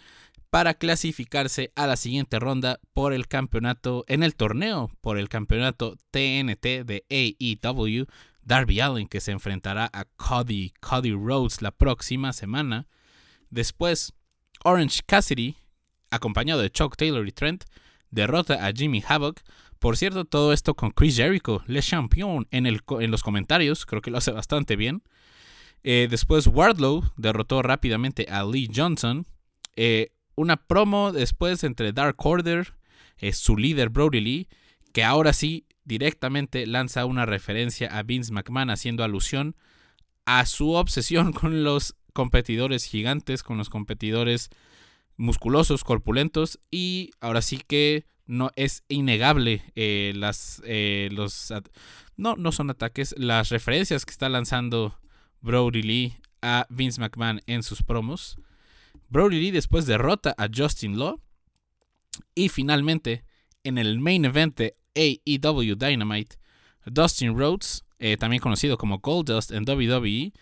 para 0.50 0.74
clasificarse 0.74 1.72
a 1.74 1.86
la 1.86 1.96
siguiente 1.96 2.38
ronda 2.38 2.80
por 2.92 3.14
el 3.14 3.28
campeonato, 3.28 4.04
en 4.08 4.22
el 4.22 4.34
torneo 4.34 4.90
por 5.00 5.16
el 5.16 5.30
campeonato 5.30 5.96
TNT 6.10 6.84
de 6.84 7.06
AEW. 7.08 8.08
Darby 8.42 8.80
Allen 8.80 9.08
que 9.08 9.22
se 9.22 9.32
enfrentará 9.32 9.88
a 9.94 10.04
Cody, 10.04 10.74
Cody 10.80 11.12
Rhodes 11.12 11.62
la 11.62 11.70
próxima 11.70 12.34
semana. 12.34 12.88
Después, 13.48 14.12
Orange 14.64 15.00
Cassidy 15.06 15.56
acompañado 16.12 16.60
de 16.60 16.70
Chuck 16.70 16.96
Taylor 16.96 17.26
y 17.26 17.32
Trent, 17.32 17.64
derrota 18.10 18.64
a 18.66 18.72
Jimmy 18.72 19.02
Havoc. 19.06 19.40
Por 19.80 19.96
cierto, 19.96 20.24
todo 20.24 20.52
esto 20.52 20.74
con 20.74 20.90
Chris 20.90 21.16
Jericho, 21.16 21.64
Le 21.66 21.82
Champion, 21.82 22.46
en, 22.52 23.10
los 23.10 23.22
comentarios, 23.24 23.84
creo 23.84 24.00
que 24.00 24.12
lo 24.12 24.18
hace 24.18 24.30
bastante 24.30 24.76
bien. 24.76 25.02
Eh, 25.82 26.06
después 26.08 26.46
Wardlow 26.46 27.02
derrotó 27.16 27.62
rápidamente 27.62 28.26
a 28.30 28.44
Lee 28.44 28.70
Johnson. 28.72 29.26
Eh, 29.74 30.10
una 30.36 30.56
promo 30.56 31.10
después 31.10 31.64
entre 31.64 31.92
Dark 31.92 32.16
Order, 32.18 32.74
eh, 33.18 33.32
su 33.32 33.56
líder 33.56 33.88
Brody 33.88 34.20
Lee, 34.20 34.48
que 34.92 35.02
ahora 35.02 35.32
sí 35.32 35.66
directamente 35.84 36.66
lanza 36.66 37.04
una 37.04 37.26
referencia 37.26 37.88
a 37.88 38.02
Vince 38.02 38.32
McMahon 38.32 38.70
haciendo 38.70 39.02
alusión 39.02 39.56
a 40.26 40.46
su 40.46 40.72
obsesión 40.72 41.32
con 41.32 41.64
los 41.64 41.96
competidores 42.12 42.84
gigantes, 42.84 43.42
con 43.42 43.58
los 43.58 43.70
competidores 43.70 44.50
musculosos, 45.22 45.84
corpulentos 45.84 46.58
y 46.70 47.10
ahora 47.20 47.42
sí 47.42 47.60
que 47.64 48.06
no 48.26 48.50
es 48.56 48.82
innegable 48.88 49.62
eh, 49.76 50.12
las 50.16 50.62
eh, 50.64 51.08
los 51.12 51.52
no 52.16 52.34
no 52.36 52.50
son 52.50 52.70
ataques 52.70 53.14
las 53.16 53.50
referencias 53.50 54.04
que 54.04 54.10
está 54.10 54.28
lanzando 54.28 54.98
Brody 55.40 55.82
Lee 55.82 56.14
a 56.40 56.66
Vince 56.70 57.00
McMahon 57.00 57.40
en 57.46 57.62
sus 57.62 57.84
promos. 57.84 58.36
Brody 59.08 59.40
Lee 59.40 59.50
después 59.52 59.86
derrota 59.86 60.34
a 60.38 60.48
Justin 60.52 60.98
Law 60.98 61.20
y 62.34 62.48
finalmente 62.48 63.24
en 63.62 63.78
el 63.78 64.00
main 64.00 64.24
event 64.24 64.56
de 64.56 64.76
AEW 64.96 65.76
Dynamite 65.76 66.36
Dustin 66.84 67.38
Rhodes, 67.38 67.84
eh, 68.00 68.16
también 68.16 68.42
conocido 68.42 68.76
como 68.76 68.98
Goldust 68.98 69.52
en 69.52 69.68
WWE, 69.68 70.32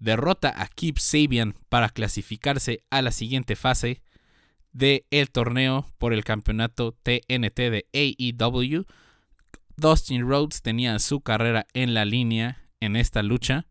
derrota 0.00 0.52
a 0.60 0.66
Keith 0.66 0.98
Sabian 0.98 1.54
para 1.68 1.88
clasificarse 1.88 2.84
a 2.90 3.00
la 3.00 3.12
siguiente 3.12 3.54
fase 3.54 4.02
del 4.74 5.04
el 5.10 5.30
torneo 5.30 5.86
por 5.96 6.12
el 6.12 6.24
campeonato 6.24 6.92
TNT 6.92 7.56
de 7.56 7.86
AEW. 7.94 8.84
Dustin 9.76 10.28
Rhodes 10.28 10.60
tenía 10.60 10.98
su 10.98 11.22
carrera 11.22 11.66
en 11.72 11.94
la 11.94 12.04
línea 12.04 12.68
en 12.80 12.96
esta 12.96 13.22
lucha. 13.22 13.66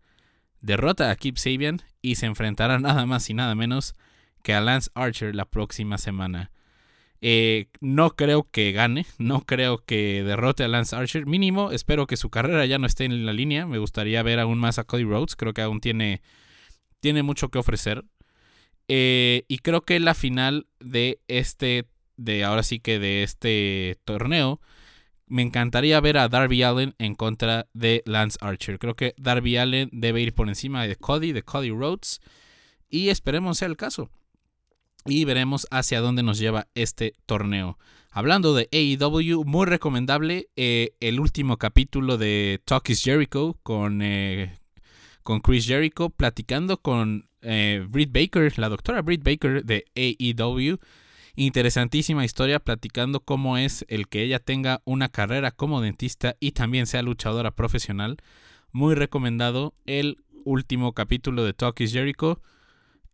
Derrota 0.62 1.12
a 1.12 1.16
Keith 1.16 1.38
Sabian 1.38 1.82
y 2.02 2.16
se 2.16 2.26
enfrentará 2.26 2.80
nada 2.80 3.06
más 3.06 3.30
y 3.30 3.34
nada 3.34 3.54
menos 3.54 3.96
que 4.42 4.54
a 4.54 4.62
Lance 4.62 4.89
Archer 4.96 5.36
la 5.36 5.46
próxima 5.46 5.98
semana. 5.98 6.52
Eh, 7.22 7.68
no 7.80 8.12
creo 8.18 8.50
que 8.50 8.74
gane, 8.74 9.06
no 9.18 9.42
creo 9.46 9.78
que 9.78 10.24
derrote 10.24 10.63
a 10.63 10.68
Lance 10.68 10.96
Archer. 10.96 11.26
Mínimo, 11.26 11.72
espero 11.72 12.08
que 12.08 12.18
su 12.18 12.30
carrera 12.30 12.66
ya 12.66 12.78
no 12.78 12.88
esté 12.88 13.06
en 13.06 13.26
la 13.26 13.34
línea. 13.34 13.66
Me 13.66 13.78
gustaría 13.78 14.24
ver 14.24 14.39
aún 14.39 14.58
más 14.58 14.80
a 14.80 14.84
Cody 14.86 15.04
Rhodes. 15.04 15.36
Creo 15.36 15.54
que 15.54 15.62
aún 15.62 15.80
tiene, 15.80 16.22
tiene 17.00 17.24
mucho 17.24 17.50
que 17.50 17.60
ofrecer. 17.60 18.04
Eh, 18.88 19.46
y 19.48 19.60
creo 19.60 19.82
que 19.82 20.00
la 20.00 20.13
final 20.13 20.67
de 20.80 21.19
este, 21.28 21.88
de 22.17 22.43
ahora 22.43 22.63
sí 22.63 22.80
que 22.80 23.00
de 23.00 23.24
este 23.24 23.98
torneo, 24.06 24.60
me 25.28 25.41
encantaría 25.41 26.00
ver 26.00 26.17
a 26.17 26.30
Darby 26.30 26.63
Allen 26.63 26.96
en 27.00 27.15
contra 27.15 27.67
de 27.74 28.04
Lance 28.06 28.38
Archer. 28.41 28.78
Creo 28.78 28.96
que 28.96 29.15
Darby 29.17 29.58
Allen 29.58 29.89
debe 29.91 30.22
ir 30.22 30.34
por 30.34 30.48
encima 30.48 30.86
de 30.86 30.96
Cody, 30.96 31.32
de 31.32 31.43
Cody 31.43 31.72
Rhodes. 31.72 32.19
Y 32.89 33.10
esperemos 33.10 33.58
sea 33.58 33.67
el 33.67 33.78
caso. 33.78 34.10
Y 35.06 35.26
veremos 35.26 35.67
hacia 35.72 36.02
dónde 36.02 36.24
nos 36.24 36.38
lleva 36.38 36.67
este 36.76 37.13
torneo. 37.26 37.78
Hablando 38.12 38.54
de 38.54 38.69
AEW, 38.72 39.43
muy 39.43 39.65
recomendable 39.65 40.50
eh, 40.56 40.91
el 41.00 41.19
último 41.19 41.58
capítulo 41.58 42.19
de 42.19 42.62
Talk 42.63 42.88
is 42.91 43.02
Jericho 43.02 43.58
con, 43.63 44.04
eh, 44.04 44.56
con 45.24 45.39
Chris 45.39 45.65
Jericho, 45.65 46.12
platicando 46.12 46.78
con 46.78 47.28
eh, 47.43 47.86
Baker, 47.88 48.58
la 48.58 48.69
doctora 48.69 49.01
Britt 49.01 49.23
Baker 49.23 49.63
de 49.63 49.86
AEW. 49.95 50.79
Interesantísima 51.36 52.25
historia 52.25 52.60
platicando 52.60 53.19
cómo 53.19 53.58
es 53.58 53.86
el 53.88 54.08
que 54.08 54.21
ella 54.21 54.39
tenga 54.39 54.82
una 54.86 55.10
carrera 55.10 55.51
como 55.51 55.82
dentista 55.82 56.36
y 56.39 56.51
también 56.51 56.86
sea 56.86 57.01
luchadora 57.01 57.51
profesional. 57.51 58.17
Muy 58.71 58.95
recomendado 58.95 59.73
el 59.86 60.17
último 60.45 60.93
capítulo 60.93 61.43
de 61.43 61.53
Talk 61.53 61.79
is 61.82 61.91
Jericho. 61.91 62.41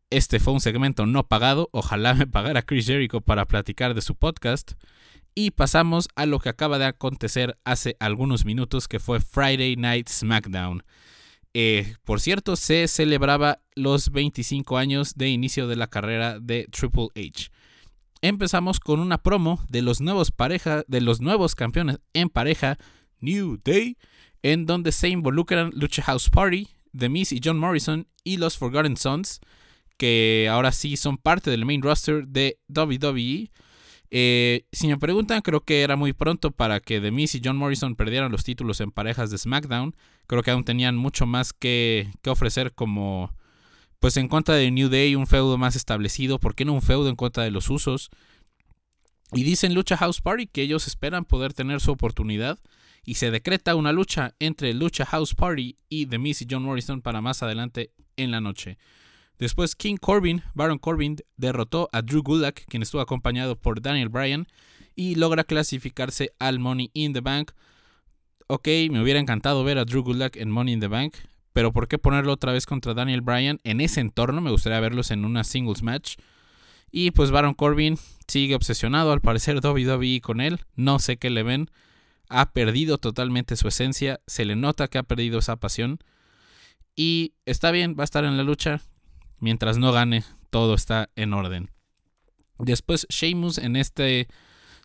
Este 0.09 0.39
fue 0.39 0.53
un 0.53 0.59
segmento 0.59 1.05
no 1.05 1.27
pagado. 1.27 1.69
Ojalá 1.71 2.13
me 2.13 2.25
pagara 2.27 2.63
Chris 2.63 2.87
Jericho 2.87 3.21
para 3.21 3.45
platicar 3.45 3.93
de 3.93 4.01
su 4.01 4.15
podcast. 4.15 4.71
Y 5.35 5.51
pasamos 5.51 6.09
a 6.15 6.25
lo 6.25 6.39
que 6.39 6.49
acaba 6.49 6.79
de 6.79 6.85
acontecer 6.85 7.57
hace 7.63 7.95
algunos 7.99 8.43
minutos, 8.43 8.87
que 8.87 8.99
fue 8.99 9.21
Friday 9.21 9.75
Night 9.75 10.09
SmackDown. 10.09 10.83
Eh, 11.53 11.95
por 12.03 12.21
cierto, 12.21 12.55
se 12.55 12.88
celebraba 12.88 13.59
los 13.75 14.12
25 14.12 14.77
años 14.77 15.15
de 15.15 15.29
inicio 15.29 15.67
de 15.67 15.75
la 15.75 15.88
carrera 15.88 16.39
de 16.39 16.67
Triple 16.71 17.07
H. 17.15 17.49
Empezamos 18.21 18.79
con 18.79 18.99
una 18.99 19.17
promo 19.17 19.65
de 19.69 19.81
los 19.81 20.01
nuevos 20.01 20.31
pareja, 20.31 20.83
de 20.88 21.01
los 21.01 21.21
nuevos 21.21 21.55
campeones 21.55 21.99
en 22.13 22.29
pareja, 22.29 22.77
New 23.19 23.59
Day, 23.63 23.97
en 24.43 24.65
donde 24.65 24.91
se 24.91 25.09
involucran 25.09 25.71
Lucha 25.73 26.03
House 26.03 26.29
Party, 26.29 26.67
The 26.97 27.09
Miz 27.09 27.31
y 27.31 27.41
John 27.43 27.57
Morrison 27.57 28.07
y 28.23 28.38
los 28.38 28.57
Forgotten 28.57 28.97
Sons, 28.97 29.39
que 29.97 30.47
ahora 30.51 30.71
sí 30.71 30.97
son 30.97 31.17
parte 31.17 31.49
del 31.49 31.65
main 31.65 31.81
roster 31.81 32.27
de 32.27 32.59
WWE. 32.67 33.51
Eh, 34.11 34.65
si 34.71 34.87
me 34.87 34.97
preguntan, 34.97 35.41
creo 35.41 35.61
que 35.61 35.81
era 35.83 35.95
muy 35.95 36.13
pronto 36.13 36.51
para 36.51 36.79
que 36.79 36.99
The 36.99 37.11
Miz 37.11 37.35
y 37.35 37.41
John 37.43 37.57
Morrison 37.57 37.95
perdieran 37.95 38.31
los 38.31 38.43
títulos 38.43 38.81
en 38.81 38.91
parejas 38.91 39.29
de 39.29 39.37
SmackDown. 39.37 39.95
Creo 40.27 40.41
que 40.41 40.51
aún 40.51 40.63
tenían 40.63 40.97
mucho 40.97 41.25
más 41.25 41.53
que, 41.53 42.11
ofrecer 42.25 42.73
como, 42.73 43.33
pues 43.99 44.17
en 44.17 44.27
contra 44.27 44.55
de 44.55 44.71
New 44.71 44.89
Day, 44.89 45.15
un 45.15 45.27
feudo 45.27 45.57
más 45.57 45.75
establecido. 45.75 46.39
¿Por 46.39 46.55
qué 46.55 46.65
no 46.65 46.73
un 46.73 46.81
feudo 46.81 47.09
en 47.09 47.15
contra 47.15 47.43
de 47.43 47.51
los 47.51 47.69
usos? 47.69 48.09
Y 49.31 49.43
dicen 49.43 49.75
Lucha 49.75 49.95
House 49.97 50.21
Party 50.21 50.47
que 50.47 50.63
ellos 50.63 50.87
esperan 50.87 51.25
poder 51.25 51.53
tener 51.53 51.79
su 51.79 51.91
oportunidad. 51.91 52.59
Y 53.05 53.15
se 53.15 53.31
decreta 53.31 53.75
una 53.75 53.91
lucha 53.91 54.35
entre 54.39 54.73
Lucha 54.73 55.05
House 55.05 55.33
Party 55.33 55.77
y 55.87 56.07
The 56.07 56.17
Miz 56.17 56.41
y 56.41 56.47
John 56.49 56.63
Morrison 56.63 57.01
para 57.01 57.21
más 57.21 57.41
adelante 57.43 57.91
en 58.17 58.31
la 58.31 58.41
noche. 58.41 58.77
Después 59.39 59.75
King 59.75 59.95
Corbin, 59.95 60.43
Baron 60.54 60.78
Corbin, 60.78 61.15
derrotó 61.38 61.89
a 61.93 62.02
Drew 62.02 62.21
Gulak, 62.21 62.65
quien 62.67 62.84
estuvo 62.84 63.02
acompañado 63.02 63.56
por 63.56 63.82
Daniel 63.82 64.10
Bryan, 64.10 64.47
y 64.95 65.15
logra 65.15 65.45
clasificarse 65.45 66.34
al 66.39 66.60
Money 66.60 66.91
in 66.93 67.13
the 67.13 67.21
Bank. 67.21 67.52
Ok, 68.47 68.67
me 68.91 69.02
hubiera 69.02 69.19
encantado 69.19 69.63
ver 69.63 69.78
a 69.78 69.86
Drew 69.86 70.04
Gulak 70.04 70.36
en 70.36 70.52
Money 70.52 70.73
in 70.73 70.80
the 70.82 70.88
Bank, 70.88 71.15
pero 71.54 71.71
¿por 71.71 71.88
qué 71.88 71.97
ponerlo 71.97 72.34
otra 72.34 72.52
vez 72.52 72.65
contra 72.65 72.93
Daniel 72.93 73.21
Bryan 73.21 73.60
en 73.63 73.80
ese 73.80 74.02
entorno? 74.02 74.41
Me 74.41 74.52
gustaría 74.52 74.80
verlos 74.82 75.10
en 75.10 75.23
una 75.23 75.45
singles 75.45 75.84
match. 75.84 76.17
Y 76.91 77.12
pues 77.12 77.32
Baron 77.32 77.54
Corbin 77.54 77.97
sigue 78.28 78.56
obsesionado, 78.56 79.13
al 79.13 79.21
parecer 79.21 79.60
WWE 79.63 80.19
con 80.21 80.41
él. 80.41 80.60
No 80.75 80.99
sé 80.99 81.17
qué 81.17 81.30
le 81.30 81.43
ven. 81.43 81.69
ha 82.28 82.52
perdido 82.52 82.97
totalmente 82.99 83.56
su 83.56 83.67
esencia, 83.67 84.19
se 84.28 84.45
le 84.45 84.56
nota 84.56 84.88
que 84.88 84.99
ha 84.99 85.04
perdido 85.04 85.39
esa 85.39 85.56
pasión. 85.56 85.99
Y 86.95 87.34
está 87.45 87.71
bien, 87.71 87.95
va 87.97 88.04
a 88.04 88.06
estar 88.06 88.25
en 88.25 88.38
la 88.38 88.43
lucha. 88.43 88.82
Mientras 89.39 89.78
no 89.78 89.91
gane, 89.91 90.23
todo 90.49 90.73
está 90.73 91.10
en 91.15 91.34
orden. 91.34 91.69
Después 92.58 93.08
Sheamus 93.10 93.58
en 93.58 93.75
este 93.75 94.28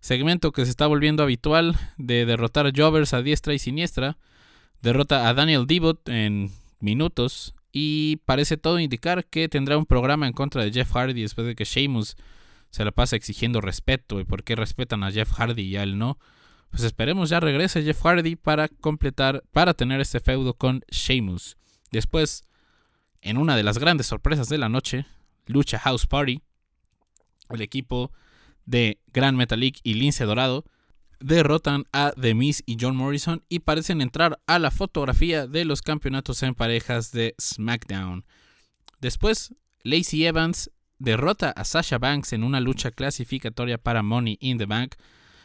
segmento 0.01 0.53
que 0.53 0.65
se 0.65 0.71
está 0.71 0.87
volviendo 0.87 1.23
habitual 1.23 1.77
de 1.97 2.27
derrotar 2.27 2.67
a 2.67 2.73
Jovers 2.75 3.15
a 3.15 3.23
diestra 3.23 3.55
y 3.55 3.59
siniestra. 3.59 4.19
Derrota 4.83 5.29
a 5.29 5.35
Daniel 5.35 5.67
Dibot 5.67 6.09
en 6.09 6.51
minutos 6.79 7.55
y 7.73 8.17
parece 8.25 8.57
todo 8.57 8.79
indicar 8.79 9.25
que 9.25 9.49
tendrá 9.49 9.77
un 9.77 9.87
programa 9.87 10.27
en 10.27 10.33
contra 10.33 10.63
de 10.63 10.71
Jeff 10.71 10.93
Hardy 10.93 11.23
después 11.23 11.47
de 11.47 11.57
que 11.57 11.65
Sheamus 11.65 12.17
se 12.71 12.85
la 12.85 12.93
pasa 12.93 13.17
exigiendo 13.17 13.61
respeto 13.61 14.21
y 14.21 14.25
por 14.25 14.45
qué 14.45 14.57
respetan 14.57 15.03
a 15.03 15.11
Jeff 15.11 15.33
Hardy 15.33 15.63
y 15.63 15.77
a 15.77 15.83
él 15.83 15.99
no. 15.99 16.19
Pues 16.71 16.83
esperemos 16.83 17.31
ya 17.31 17.41
regrese 17.41 17.83
Jeff 17.83 18.03
Hardy 18.03 18.37
para 18.37 18.69
completar, 18.69 19.43
para 19.53 19.75
tener 19.75 20.01
este 20.01 20.21
feudo 20.21 20.55
con 20.55 20.85
Sheamus. 20.91 21.57
Después, 21.93 22.45
en 23.25 23.39
una 23.39 23.57
de 23.57 23.65
las 23.65 23.79
grandes 23.79 24.07
sorpresas 24.07 24.49
de 24.49 24.59
la 24.59 24.69
noche, 24.69 25.07
Lucha 25.47 25.79
House 25.81 26.07
Party, 26.07 26.43
el 27.51 27.63
equipo 27.63 28.13
de 28.67 29.01
Grand 29.13 29.37
Metalik 29.37 29.81
y 29.83 29.95
Lince 29.95 30.25
Dorado 30.25 30.65
derrotan 31.21 31.85
a 31.93 32.13
The 32.21 32.35
Miz 32.35 32.63
y 32.67 32.77
John 32.79 32.97
Morrison 32.97 33.43
y 33.49 33.61
parecen 33.61 34.03
entrar 34.03 34.41
a 34.47 34.59
la 34.59 34.71
fotografía 34.71 35.47
de 35.47 35.65
los 35.65 35.81
campeonatos 35.81 36.43
en 36.43 36.55
parejas 36.55 37.13
de 37.13 37.35
SmackDown. 37.41 38.27
Después, 39.01 39.55
Lacey 39.83 40.27
Evans 40.27 40.71
derrota 40.99 41.51
a 41.51 41.65
Sasha 41.65 41.99
Banks 41.99 42.35
en 42.35 42.45
una 42.45 42.61
lucha 42.61 42.91
clasificatoria 42.91 43.79
para 43.79 44.03
Money 44.03 44.37
in 44.41 44.59
the 44.59 44.67
Bank. 44.67 44.97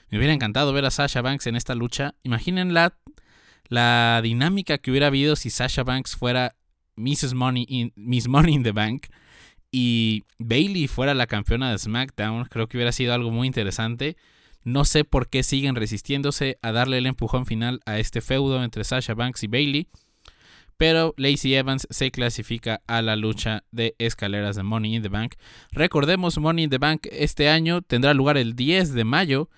Me 0.10 0.18
hubiera 0.18 0.34
encantado 0.34 0.74
ver 0.74 0.84
a 0.86 0.92
Sasha 0.92 1.22
Banks 1.22 1.48
en 1.48 1.56
esta 1.56 1.76
lucha. 1.76 2.16
Imaginen 2.24 2.74
la, 2.74 2.98
la 3.70 4.20
dinámica 4.22 4.80
que 4.80 4.92
hubiera 4.92 5.08
habido 5.08 5.38
si 5.38 5.50
Sasha 5.50 5.84
Banks 5.84 6.18
fuera 6.18 6.56
Mrs. 7.00 7.34
Money 7.34 7.66
in, 7.68 7.94
Miss 7.96 8.28
Money 8.28 8.54
in 8.54 8.64
the 8.64 8.72
Bank 8.72 9.08
y 9.72 10.24
Bailey 10.38 10.88
fuera 10.88 11.14
la 11.14 11.28
campeona 11.28 11.72
de 11.72 11.78
SmackDown, 11.78 12.46
creo 12.46 12.68
que 12.68 12.78
hubiera 12.78 12.92
sido 12.92 13.14
algo 13.14 13.32
muy 13.32 13.48
interesante. 13.48 14.18
No 14.64 14.84
sé 14.84 15.06
por 15.06 15.30
qué 15.30 15.44
siguen 15.44 15.76
resistiéndose 15.76 16.58
a 16.62 16.72
darle 16.72 16.98
el 16.98 17.06
empujón 17.06 17.46
final 17.46 17.80
a 17.86 17.98
este 17.98 18.22
feudo 18.22 18.64
entre 18.64 18.84
Sasha 18.84 19.14
Banks 19.14 19.44
y 19.44 19.48
Bailey. 19.48 19.88
Pero 20.78 21.14
Lacey 21.18 21.56
Evans 21.56 21.88
se 21.90 22.10
clasifica 22.12 22.82
a 22.88 23.02
la 23.02 23.16
lucha 23.16 23.64
de 23.72 23.96
escaleras 24.00 24.56
de 24.56 24.64
Money 24.64 24.96
in 24.96 25.02
the 25.02 25.10
Bank. 25.10 25.36
Recordemos, 25.72 26.38
Money 26.38 26.66
in 26.66 26.70
the 26.70 26.78
Bank 26.78 27.08
este 27.12 27.50
año 27.50 27.82
tendrá 27.82 28.14
lugar 28.14 28.38
el 28.38 28.56
10 28.56 28.94
de 28.94 29.04
mayo. 29.04 29.50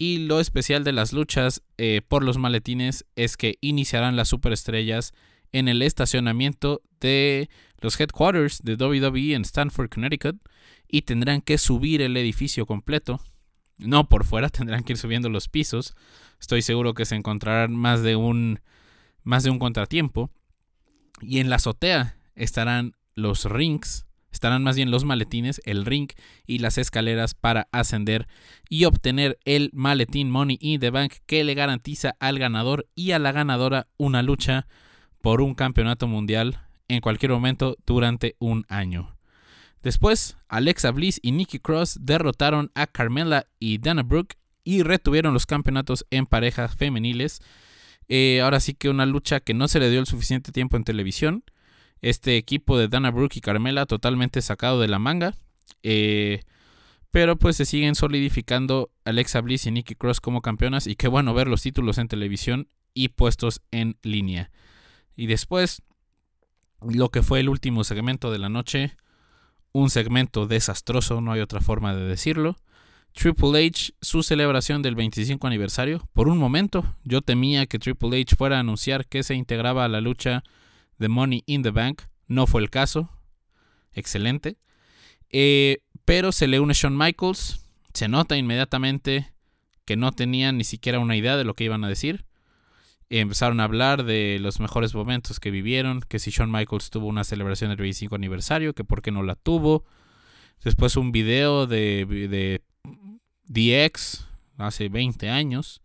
Y 0.00 0.18
lo 0.18 0.38
especial 0.38 0.84
de 0.84 0.92
las 0.92 1.12
luchas 1.12 1.62
eh, 1.76 2.00
por 2.06 2.22
los 2.22 2.38
maletines 2.38 3.04
es 3.16 3.36
que 3.36 3.58
iniciarán 3.60 4.14
las 4.14 4.28
superestrellas 4.28 5.12
en 5.52 5.68
el 5.68 5.82
estacionamiento 5.82 6.82
de 7.00 7.48
los 7.80 7.98
headquarters 7.98 8.62
de 8.62 8.74
WWE 8.74 9.34
en 9.34 9.42
Stanford, 9.42 9.88
Connecticut, 9.88 10.36
y 10.88 11.02
tendrán 11.02 11.40
que 11.42 11.58
subir 11.58 12.02
el 12.02 12.16
edificio 12.16 12.66
completo. 12.66 13.20
No 13.76 14.08
por 14.08 14.24
fuera, 14.24 14.48
tendrán 14.48 14.84
que 14.84 14.94
ir 14.94 14.98
subiendo 14.98 15.28
los 15.28 15.48
pisos. 15.48 15.94
Estoy 16.40 16.62
seguro 16.62 16.94
que 16.94 17.04
se 17.04 17.14
encontrarán 17.14 17.74
más 17.74 18.02
de 18.02 18.16
un 18.16 18.60
más 19.22 19.42
de 19.42 19.50
un 19.50 19.58
contratiempo. 19.58 20.30
Y 21.20 21.40
en 21.40 21.50
la 21.50 21.56
azotea 21.56 22.16
estarán 22.34 22.94
los 23.14 23.44
rings, 23.44 24.06
estarán 24.30 24.62
más 24.62 24.76
bien 24.76 24.90
los 24.90 25.04
maletines, 25.04 25.60
el 25.64 25.84
ring 25.84 26.08
y 26.46 26.58
las 26.58 26.78
escaleras 26.78 27.34
para 27.34 27.68
ascender 27.72 28.28
y 28.68 28.84
obtener 28.84 29.38
el 29.44 29.70
maletín 29.72 30.30
Money 30.30 30.58
in 30.60 30.80
the 30.80 30.90
Bank 30.90 31.14
que 31.26 31.42
le 31.44 31.54
garantiza 31.54 32.14
al 32.20 32.38
ganador 32.38 32.88
y 32.94 33.10
a 33.10 33.18
la 33.18 33.32
ganadora 33.32 33.88
una 33.96 34.22
lucha 34.22 34.66
por 35.20 35.40
un 35.40 35.54
campeonato 35.54 36.06
mundial 36.06 36.60
en 36.88 37.00
cualquier 37.00 37.32
momento 37.32 37.76
durante 37.86 38.36
un 38.38 38.64
año. 38.68 39.16
Después, 39.82 40.36
Alexa 40.48 40.90
Bliss 40.90 41.20
y 41.22 41.32
Nikki 41.32 41.60
Cross 41.60 41.98
derrotaron 42.00 42.70
a 42.74 42.86
Carmella 42.86 43.46
y 43.60 43.78
Dana 43.78 44.02
Brooke 44.02 44.36
y 44.64 44.82
retuvieron 44.82 45.32
los 45.32 45.46
campeonatos 45.46 46.04
en 46.10 46.26
parejas 46.26 46.74
femeniles. 46.74 47.40
Eh, 48.08 48.40
ahora 48.42 48.60
sí 48.60 48.74
que 48.74 48.88
una 48.88 49.06
lucha 49.06 49.40
que 49.40 49.54
no 49.54 49.68
se 49.68 49.80
le 49.80 49.90
dio 49.90 50.00
el 50.00 50.06
suficiente 50.06 50.52
tiempo 50.52 50.76
en 50.76 50.84
televisión. 50.84 51.44
Este 52.00 52.36
equipo 52.36 52.78
de 52.78 52.88
Dana 52.88 53.10
Brooke 53.10 53.36
y 53.36 53.40
Carmella 53.40 53.86
totalmente 53.86 54.42
sacado 54.42 54.80
de 54.80 54.88
la 54.88 54.98
manga. 54.98 55.34
Eh, 55.82 56.40
pero 57.10 57.36
pues 57.36 57.56
se 57.56 57.64
siguen 57.64 57.94
solidificando 57.94 58.90
Alexa 59.04 59.40
Bliss 59.40 59.66
y 59.66 59.70
Nikki 59.70 59.94
Cross 59.94 60.20
como 60.20 60.42
campeonas. 60.42 60.86
Y 60.86 60.96
qué 60.96 61.08
bueno 61.08 61.34
ver 61.34 61.48
los 61.48 61.62
títulos 61.62 61.98
en 61.98 62.08
televisión 62.08 62.68
y 62.94 63.08
puestos 63.08 63.62
en 63.70 63.96
línea. 64.02 64.50
Y 65.18 65.26
después 65.26 65.82
lo 66.80 67.10
que 67.10 67.24
fue 67.24 67.40
el 67.40 67.48
último 67.48 67.82
segmento 67.82 68.30
de 68.30 68.38
la 68.38 68.48
noche. 68.48 68.96
Un 69.72 69.90
segmento 69.90 70.46
desastroso, 70.46 71.20
no 71.20 71.32
hay 71.32 71.40
otra 71.40 71.60
forma 71.60 71.92
de 71.92 72.04
decirlo. 72.04 72.56
Triple 73.14 73.66
H, 73.66 73.94
su 74.00 74.22
celebración 74.22 74.80
del 74.80 74.94
25 74.94 75.44
aniversario. 75.44 76.08
Por 76.12 76.28
un 76.28 76.38
momento, 76.38 76.94
yo 77.02 77.20
temía 77.20 77.66
que 77.66 77.80
Triple 77.80 78.20
H 78.20 78.36
fuera 78.36 78.58
a 78.58 78.60
anunciar 78.60 79.06
que 79.06 79.24
se 79.24 79.34
integraba 79.34 79.84
a 79.84 79.88
la 79.88 80.00
lucha 80.00 80.44
de 80.98 81.08
Money 81.08 81.42
in 81.46 81.64
the 81.64 81.70
Bank. 81.70 82.02
No 82.28 82.46
fue 82.46 82.62
el 82.62 82.70
caso. 82.70 83.10
Excelente. 83.92 84.56
Eh, 85.30 85.78
pero 86.04 86.30
se 86.30 86.46
le 86.46 86.60
une 86.60 86.74
Shawn 86.74 86.96
Michaels. 86.96 87.68
Se 87.92 88.06
nota 88.06 88.36
inmediatamente 88.36 89.32
que 89.84 89.96
no 89.96 90.12
tenían 90.12 90.58
ni 90.58 90.64
siquiera 90.64 91.00
una 91.00 91.16
idea 91.16 91.36
de 91.36 91.42
lo 91.42 91.54
que 91.54 91.64
iban 91.64 91.82
a 91.82 91.88
decir 91.88 92.27
empezaron 93.10 93.60
a 93.60 93.64
hablar 93.64 94.04
de 94.04 94.38
los 94.40 94.60
mejores 94.60 94.94
momentos 94.94 95.40
que 95.40 95.50
vivieron, 95.50 96.00
que 96.00 96.18
si 96.18 96.30
Shawn 96.30 96.50
Michaels 96.50 96.90
tuvo 96.90 97.06
una 97.06 97.24
celebración 97.24 97.70
del 97.70 97.78
25 97.78 98.14
aniversario, 98.14 98.74
que 98.74 98.84
por 98.84 99.02
qué 99.02 99.10
no 99.10 99.22
la 99.22 99.34
tuvo. 99.34 99.84
Después 100.62 100.96
un 100.96 101.12
video 101.12 101.66
de, 101.66 102.04
de 102.06 102.62
DX 103.46 104.26
hace 104.58 104.88
20 104.88 105.30
años. 105.30 105.80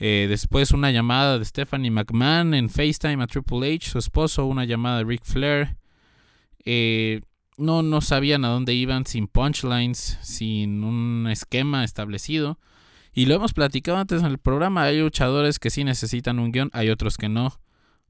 Eh, 0.00 0.26
después 0.28 0.70
una 0.70 0.92
llamada 0.92 1.38
de 1.38 1.44
Stephanie 1.44 1.90
McMahon 1.90 2.54
en 2.54 2.70
FaceTime 2.70 3.22
a 3.22 3.26
Triple 3.26 3.74
H, 3.74 3.90
su 3.90 3.98
esposo, 3.98 4.46
una 4.46 4.64
llamada 4.64 4.98
de 4.98 5.04
Ric 5.04 5.24
Flair. 5.24 5.76
Eh, 6.64 7.22
no, 7.56 7.82
no 7.82 8.00
sabían 8.00 8.44
a 8.44 8.48
dónde 8.48 8.74
iban 8.74 9.04
sin 9.06 9.26
punchlines, 9.26 10.18
sin 10.22 10.84
un 10.84 11.26
esquema 11.28 11.82
establecido. 11.82 12.58
Y 13.18 13.26
lo 13.26 13.34
hemos 13.34 13.52
platicado 13.52 13.98
antes 13.98 14.20
en 14.20 14.26
el 14.26 14.38
programa, 14.38 14.84
hay 14.84 15.00
luchadores 15.00 15.58
que 15.58 15.70
sí 15.70 15.82
necesitan 15.82 16.38
un 16.38 16.52
guion, 16.52 16.70
hay 16.72 16.88
otros 16.88 17.16
que 17.16 17.28
no. 17.28 17.60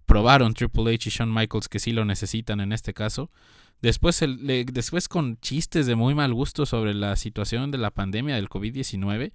Probaron 0.04 0.52
Triple 0.52 0.94
H 0.94 1.08
y 1.08 1.10
Shawn 1.10 1.32
Michaels 1.32 1.70
que 1.70 1.78
sí 1.78 1.92
lo 1.92 2.04
necesitan 2.04 2.60
en 2.60 2.72
este 2.74 2.92
caso. 2.92 3.30
Después, 3.80 4.22
después 4.22 5.08
con 5.08 5.40
chistes 5.40 5.86
de 5.86 5.94
muy 5.94 6.14
mal 6.14 6.34
gusto 6.34 6.66
sobre 6.66 6.92
la 6.92 7.16
situación 7.16 7.70
de 7.70 7.78
la 7.78 7.90
pandemia 7.90 8.34
del 8.34 8.50
COVID-19. 8.50 9.32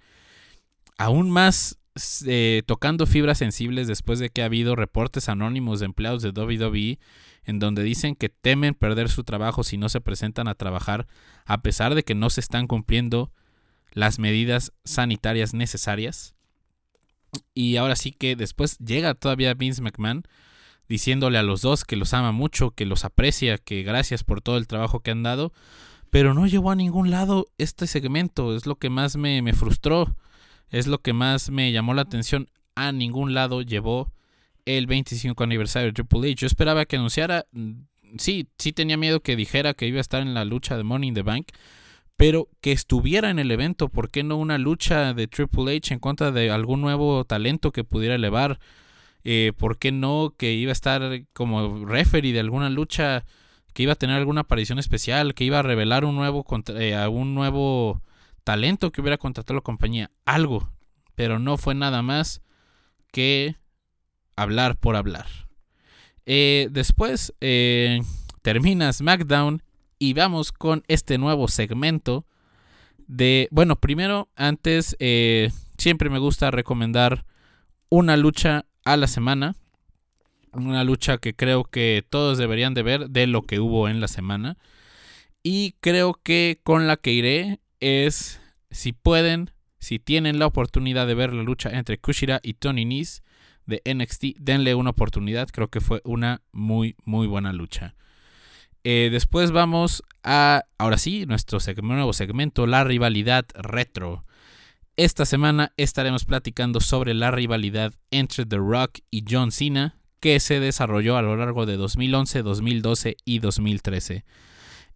Aún 0.96 1.32
más 1.32 1.76
eh, 2.24 2.62
tocando 2.66 3.04
fibras 3.04 3.38
sensibles 3.38 3.88
después 3.88 4.20
de 4.20 4.30
que 4.30 4.42
ha 4.42 4.44
habido 4.44 4.76
reportes 4.76 5.28
anónimos 5.28 5.80
de 5.80 5.86
empleados 5.86 6.22
de 6.22 6.30
WWE 6.30 7.00
en 7.46 7.58
donde 7.58 7.82
dicen 7.82 8.14
que 8.14 8.28
temen 8.28 8.74
perder 8.74 9.08
su 9.08 9.24
trabajo 9.24 9.64
si 9.64 9.76
no 9.76 9.88
se 9.88 10.00
presentan 10.00 10.46
a 10.46 10.54
trabajar 10.54 11.08
a 11.46 11.62
pesar 11.62 11.96
de 11.96 12.04
que 12.04 12.14
no 12.14 12.30
se 12.30 12.42
están 12.42 12.68
cumpliendo 12.68 13.32
las 13.94 14.18
medidas 14.18 14.72
sanitarias 14.84 15.54
necesarias. 15.54 16.34
Y 17.54 17.76
ahora 17.76 17.96
sí 17.96 18.12
que 18.12 18.36
después 18.36 18.78
llega 18.78 19.14
todavía 19.14 19.54
Vince 19.54 19.80
McMahon 19.80 20.24
diciéndole 20.88 21.38
a 21.38 21.42
los 21.42 21.62
dos 21.62 21.84
que 21.84 21.96
los 21.96 22.12
ama 22.12 22.32
mucho, 22.32 22.72
que 22.72 22.84
los 22.84 23.04
aprecia, 23.04 23.56
que 23.56 23.82
gracias 23.82 24.22
por 24.22 24.42
todo 24.42 24.58
el 24.58 24.66
trabajo 24.66 25.00
que 25.00 25.10
han 25.10 25.22
dado, 25.22 25.52
pero 26.10 26.34
no 26.34 26.46
llevó 26.46 26.70
a 26.70 26.76
ningún 26.76 27.10
lado 27.10 27.46
este 27.56 27.86
segmento, 27.86 28.54
es 28.54 28.66
lo 28.66 28.76
que 28.76 28.90
más 28.90 29.16
me, 29.16 29.40
me 29.40 29.54
frustró, 29.54 30.14
es 30.68 30.86
lo 30.86 30.98
que 30.98 31.12
más 31.12 31.50
me 31.50 31.72
llamó 31.72 31.94
la 31.94 32.02
atención, 32.02 32.48
a 32.74 32.92
ningún 32.92 33.34
lado 33.34 33.62
llevó 33.62 34.12
el 34.64 34.86
25 34.86 35.42
aniversario 35.42 35.88
de 35.88 35.92
Triple 35.92 36.32
H. 36.32 36.34
Yo 36.34 36.46
esperaba 36.46 36.84
que 36.84 36.96
anunciara, 36.96 37.46
mm, 37.52 37.72
sí, 38.18 38.48
sí 38.58 38.72
tenía 38.72 38.96
miedo 38.96 39.20
que 39.20 39.36
dijera 39.36 39.74
que 39.74 39.86
iba 39.86 39.98
a 39.98 40.00
estar 40.00 40.22
en 40.22 40.34
la 40.34 40.44
lucha 40.44 40.76
de 40.76 40.84
Money 40.84 41.08
in 41.08 41.14
the 41.14 41.22
Bank, 41.22 41.48
pero 42.16 42.48
que 42.60 42.72
estuviera 42.72 43.30
en 43.30 43.38
el 43.38 43.50
evento, 43.50 43.88
¿por 43.88 44.10
qué 44.10 44.22
no 44.22 44.36
una 44.36 44.58
lucha 44.58 45.14
de 45.14 45.26
Triple 45.26 45.76
H 45.76 45.92
en 45.92 46.00
contra 46.00 46.30
de 46.30 46.50
algún 46.50 46.80
nuevo 46.80 47.24
talento 47.24 47.72
que 47.72 47.84
pudiera 47.84 48.14
elevar? 48.14 48.60
Eh, 49.24 49.52
¿Por 49.56 49.78
qué 49.78 49.90
no 49.90 50.34
que 50.36 50.52
iba 50.52 50.70
a 50.70 50.72
estar 50.72 51.02
como 51.32 51.86
referee 51.86 52.32
de 52.32 52.40
alguna 52.40 52.70
lucha, 52.70 53.24
que 53.72 53.82
iba 53.82 53.94
a 53.94 53.96
tener 53.96 54.16
alguna 54.16 54.42
aparición 54.42 54.78
especial, 54.78 55.34
que 55.34 55.44
iba 55.44 55.58
a 55.58 55.62
revelar 55.62 56.04
un 56.04 56.14
nuevo, 56.14 56.44
eh, 56.68 57.06
un 57.08 57.34
nuevo 57.34 58.02
talento 58.44 58.92
que 58.92 59.00
hubiera 59.00 59.18
contratado 59.18 59.54
la 59.54 59.62
compañía? 59.62 60.10
Algo, 60.24 60.70
pero 61.16 61.38
no 61.38 61.56
fue 61.56 61.74
nada 61.74 62.02
más 62.02 62.42
que 63.10 63.56
hablar 64.36 64.76
por 64.76 64.94
hablar. 64.94 65.26
Eh, 66.26 66.68
después 66.70 67.34
termina 68.42 68.92
SmackDown 68.92 69.62
y 70.04 70.12
vamos 70.12 70.52
con 70.52 70.82
este 70.86 71.16
nuevo 71.16 71.48
segmento 71.48 72.26
de... 73.06 73.48
Bueno, 73.50 73.76
primero, 73.76 74.28
antes, 74.36 74.96
eh, 74.98 75.50
siempre 75.78 76.10
me 76.10 76.18
gusta 76.18 76.50
recomendar 76.50 77.24
una 77.88 78.18
lucha 78.18 78.66
a 78.84 78.98
la 78.98 79.06
semana. 79.06 79.56
Una 80.52 80.84
lucha 80.84 81.16
que 81.16 81.34
creo 81.34 81.64
que 81.64 82.04
todos 82.06 82.36
deberían 82.36 82.74
de 82.74 82.82
ver 82.82 83.08
de 83.08 83.26
lo 83.26 83.40
que 83.44 83.60
hubo 83.60 83.88
en 83.88 84.02
la 84.02 84.08
semana. 84.08 84.58
Y 85.42 85.74
creo 85.80 86.20
que 86.22 86.60
con 86.62 86.86
la 86.86 86.98
que 86.98 87.12
iré 87.12 87.60
es, 87.80 88.42
si 88.70 88.92
pueden, 88.92 89.52
si 89.78 89.98
tienen 89.98 90.38
la 90.38 90.46
oportunidad 90.46 91.06
de 91.06 91.14
ver 91.14 91.32
la 91.32 91.44
lucha 91.44 91.70
entre 91.70 91.96
Kushira 91.96 92.40
y 92.42 92.52
Tony 92.52 92.84
Nese 92.84 93.22
de 93.64 93.80
NXT, 93.86 94.36
denle 94.38 94.74
una 94.74 94.90
oportunidad. 94.90 95.48
Creo 95.48 95.68
que 95.68 95.80
fue 95.80 96.02
una 96.04 96.42
muy, 96.52 96.94
muy 97.06 97.26
buena 97.26 97.54
lucha. 97.54 97.94
Eh, 98.84 99.08
después 99.10 99.50
vamos 99.50 100.02
a, 100.22 100.64
ahora 100.76 100.98
sí, 100.98 101.24
nuestro 101.26 101.58
nuevo 101.82 102.12
segmento, 102.12 102.66
la 102.66 102.84
rivalidad 102.84 103.46
retro. 103.54 104.26
Esta 104.96 105.24
semana 105.24 105.72
estaremos 105.76 106.26
platicando 106.26 106.80
sobre 106.80 107.14
la 107.14 107.30
rivalidad 107.30 107.94
entre 108.10 108.44
The 108.44 108.58
Rock 108.58 108.98
y 109.10 109.24
John 109.28 109.52
Cena 109.52 109.96
que 110.20 110.38
se 110.38 110.60
desarrolló 110.60 111.16
a 111.16 111.22
lo 111.22 111.36
largo 111.36 111.66
de 111.66 111.76
2011, 111.76 112.42
2012 112.42 113.16
y 113.24 113.38
2013. 113.40 114.24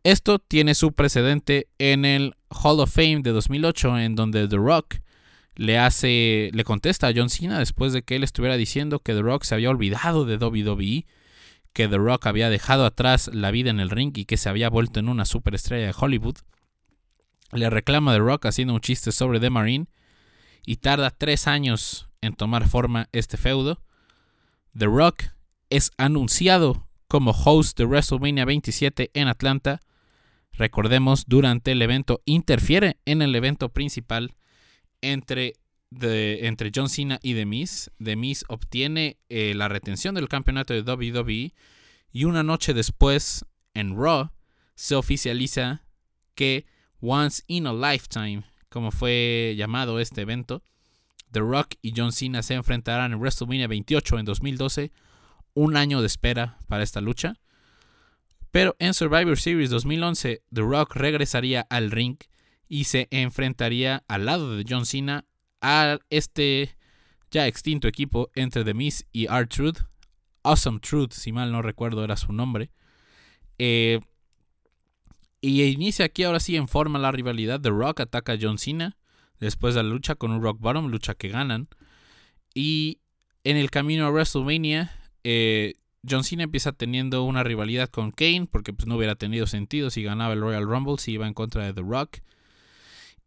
Esto 0.04 0.38
tiene 0.38 0.74
su 0.74 0.92
precedente 0.92 1.68
en 1.78 2.04
el 2.04 2.34
Hall 2.50 2.80
of 2.80 2.92
Fame 2.94 3.20
de 3.22 3.32
2008 3.32 3.98
en 3.98 4.14
donde 4.14 4.46
The 4.48 4.56
Rock 4.56 4.96
le 5.56 5.78
hace 5.78 6.50
le 6.52 6.62
contesta 6.62 7.08
a 7.08 7.12
John 7.14 7.30
Cena 7.30 7.58
después 7.58 7.92
de 7.92 8.02
que 8.02 8.16
él 8.16 8.22
estuviera 8.22 8.56
diciendo 8.56 9.00
que 9.00 9.14
The 9.14 9.22
Rock 9.22 9.44
se 9.44 9.54
había 9.54 9.70
olvidado 9.70 10.24
de 10.24 10.36
WWE, 10.36 11.06
que 11.78 11.86
The 11.86 11.98
Rock 11.98 12.26
había 12.26 12.50
dejado 12.50 12.84
atrás 12.84 13.30
la 13.32 13.52
vida 13.52 13.70
en 13.70 13.78
el 13.78 13.90
ring 13.90 14.10
y 14.16 14.24
que 14.24 14.36
se 14.36 14.48
había 14.48 14.68
vuelto 14.68 14.98
en 14.98 15.08
una 15.08 15.24
superestrella 15.24 15.86
de 15.86 15.94
Hollywood. 15.96 16.38
Le 17.52 17.70
reclama 17.70 18.12
The 18.14 18.18
Rock 18.18 18.46
haciendo 18.46 18.74
un 18.74 18.80
chiste 18.80 19.12
sobre 19.12 19.38
The 19.38 19.48
Marine 19.48 19.86
y 20.66 20.78
tarda 20.78 21.12
tres 21.12 21.46
años 21.46 22.08
en 22.20 22.34
tomar 22.34 22.66
forma 22.66 23.08
este 23.12 23.36
feudo. 23.36 23.80
The 24.76 24.86
Rock 24.86 25.26
es 25.70 25.92
anunciado 25.98 26.88
como 27.06 27.30
host 27.30 27.78
de 27.78 27.84
WrestleMania 27.84 28.44
27 28.44 29.12
en 29.14 29.28
Atlanta. 29.28 29.78
Recordemos, 30.50 31.26
durante 31.28 31.70
el 31.70 31.80
evento 31.80 32.22
interfiere 32.24 32.98
en 33.04 33.22
el 33.22 33.36
evento 33.36 33.68
principal 33.68 34.34
entre, 35.00 35.52
entre 35.90 36.70
John 36.74 36.88
Cena 36.88 37.18
y 37.22 37.34
The 37.34 37.46
Miz. 37.46 37.90
The 38.02 38.16
obtiene 38.48 39.18
eh, 39.28 39.54
la 39.54 39.68
retención 39.68 40.14
del 40.14 40.28
campeonato 40.28 40.74
de 40.74 40.82
WWE 40.82 41.54
y 42.12 42.24
una 42.24 42.42
noche 42.42 42.74
después 42.74 43.44
en 43.74 43.96
Raw 43.96 44.30
se 44.74 44.94
oficializa 44.94 45.84
que 46.34 46.66
Once 47.00 47.42
in 47.46 47.66
a 47.66 47.72
Lifetime, 47.72 48.44
como 48.68 48.90
fue 48.90 49.54
llamado 49.56 50.00
este 50.00 50.22
evento, 50.22 50.62
The 51.30 51.40
Rock 51.40 51.74
y 51.82 51.92
John 51.96 52.12
Cena 52.12 52.42
se 52.42 52.54
enfrentarán 52.54 53.12
en 53.12 53.18
WrestleMania 53.18 53.66
28 53.66 54.18
en 54.18 54.24
2012, 54.24 54.92
un 55.54 55.76
año 55.76 56.00
de 56.00 56.06
espera 56.06 56.58
para 56.68 56.82
esta 56.82 57.00
lucha. 57.00 57.34
Pero 58.50 58.76
en 58.78 58.94
Survivor 58.94 59.38
Series 59.38 59.70
2011, 59.70 60.42
The 60.52 60.60
Rock 60.62 60.96
regresaría 60.96 61.66
al 61.68 61.90
ring 61.90 62.16
y 62.68 62.84
se 62.84 63.08
enfrentaría 63.10 64.04
al 64.08 64.26
lado 64.26 64.56
de 64.56 64.64
John 64.68 64.86
Cena 64.86 65.26
a 65.60 65.98
este 66.10 66.76
ya 67.30 67.46
extinto 67.46 67.88
equipo 67.88 68.30
entre 68.34 68.64
The 68.64 68.74
Miz 68.74 69.06
y 69.12 69.26
R-Truth. 69.26 69.80
Awesome 70.42 70.80
Truth, 70.80 71.12
si 71.12 71.32
mal 71.32 71.52
no 71.52 71.62
recuerdo 71.62 72.04
era 72.04 72.16
su 72.16 72.32
nombre. 72.32 72.70
Eh, 73.58 74.00
y 75.40 75.62
inicia 75.62 76.06
aquí 76.06 76.24
ahora 76.24 76.40
sí 76.40 76.56
en 76.56 76.68
forma 76.68 76.98
la 76.98 77.12
rivalidad. 77.12 77.60
The 77.60 77.70
Rock 77.70 78.00
ataca 78.00 78.32
a 78.32 78.38
John 78.40 78.58
Cena 78.58 78.96
después 79.40 79.74
de 79.74 79.82
la 79.82 79.88
lucha 79.88 80.14
con 80.14 80.32
un 80.32 80.42
Rock 80.42 80.58
Bottom, 80.60 80.88
lucha 80.88 81.14
que 81.14 81.28
ganan. 81.28 81.68
Y 82.54 82.98
en 83.44 83.56
el 83.56 83.70
camino 83.70 84.06
a 84.06 84.10
WrestleMania, 84.10 84.90
eh, 85.22 85.74
John 86.08 86.24
Cena 86.24 86.44
empieza 86.44 86.72
teniendo 86.72 87.22
una 87.24 87.44
rivalidad 87.44 87.88
con 87.88 88.10
Kane, 88.10 88.48
porque 88.50 88.72
pues, 88.72 88.86
no 88.86 88.96
hubiera 88.96 89.14
tenido 89.14 89.46
sentido 89.46 89.90
si 89.90 90.02
ganaba 90.02 90.32
el 90.32 90.40
Royal 90.40 90.64
Rumble, 90.64 90.98
si 90.98 91.12
iba 91.12 91.26
en 91.26 91.34
contra 91.34 91.64
de 91.64 91.72
The 91.72 91.82
Rock. 91.82 92.18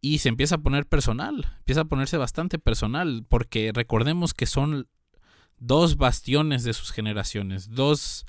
Y 0.04 0.18
se 0.18 0.28
empieza 0.28 0.56
a 0.56 0.62
poner 0.62 0.86
personal, 0.86 1.54
empieza 1.58 1.82
a 1.82 1.86
ponerse 1.86 2.16
bastante 2.16 2.58
personal, 2.58 3.24
porque 3.28 3.70
recordemos 3.72 4.34
que 4.34 4.46
son 4.46 4.88
dos 5.58 5.96
bastiones 5.96 6.64
de 6.64 6.72
sus 6.72 6.90
generaciones, 6.90 7.70
dos 7.70 8.26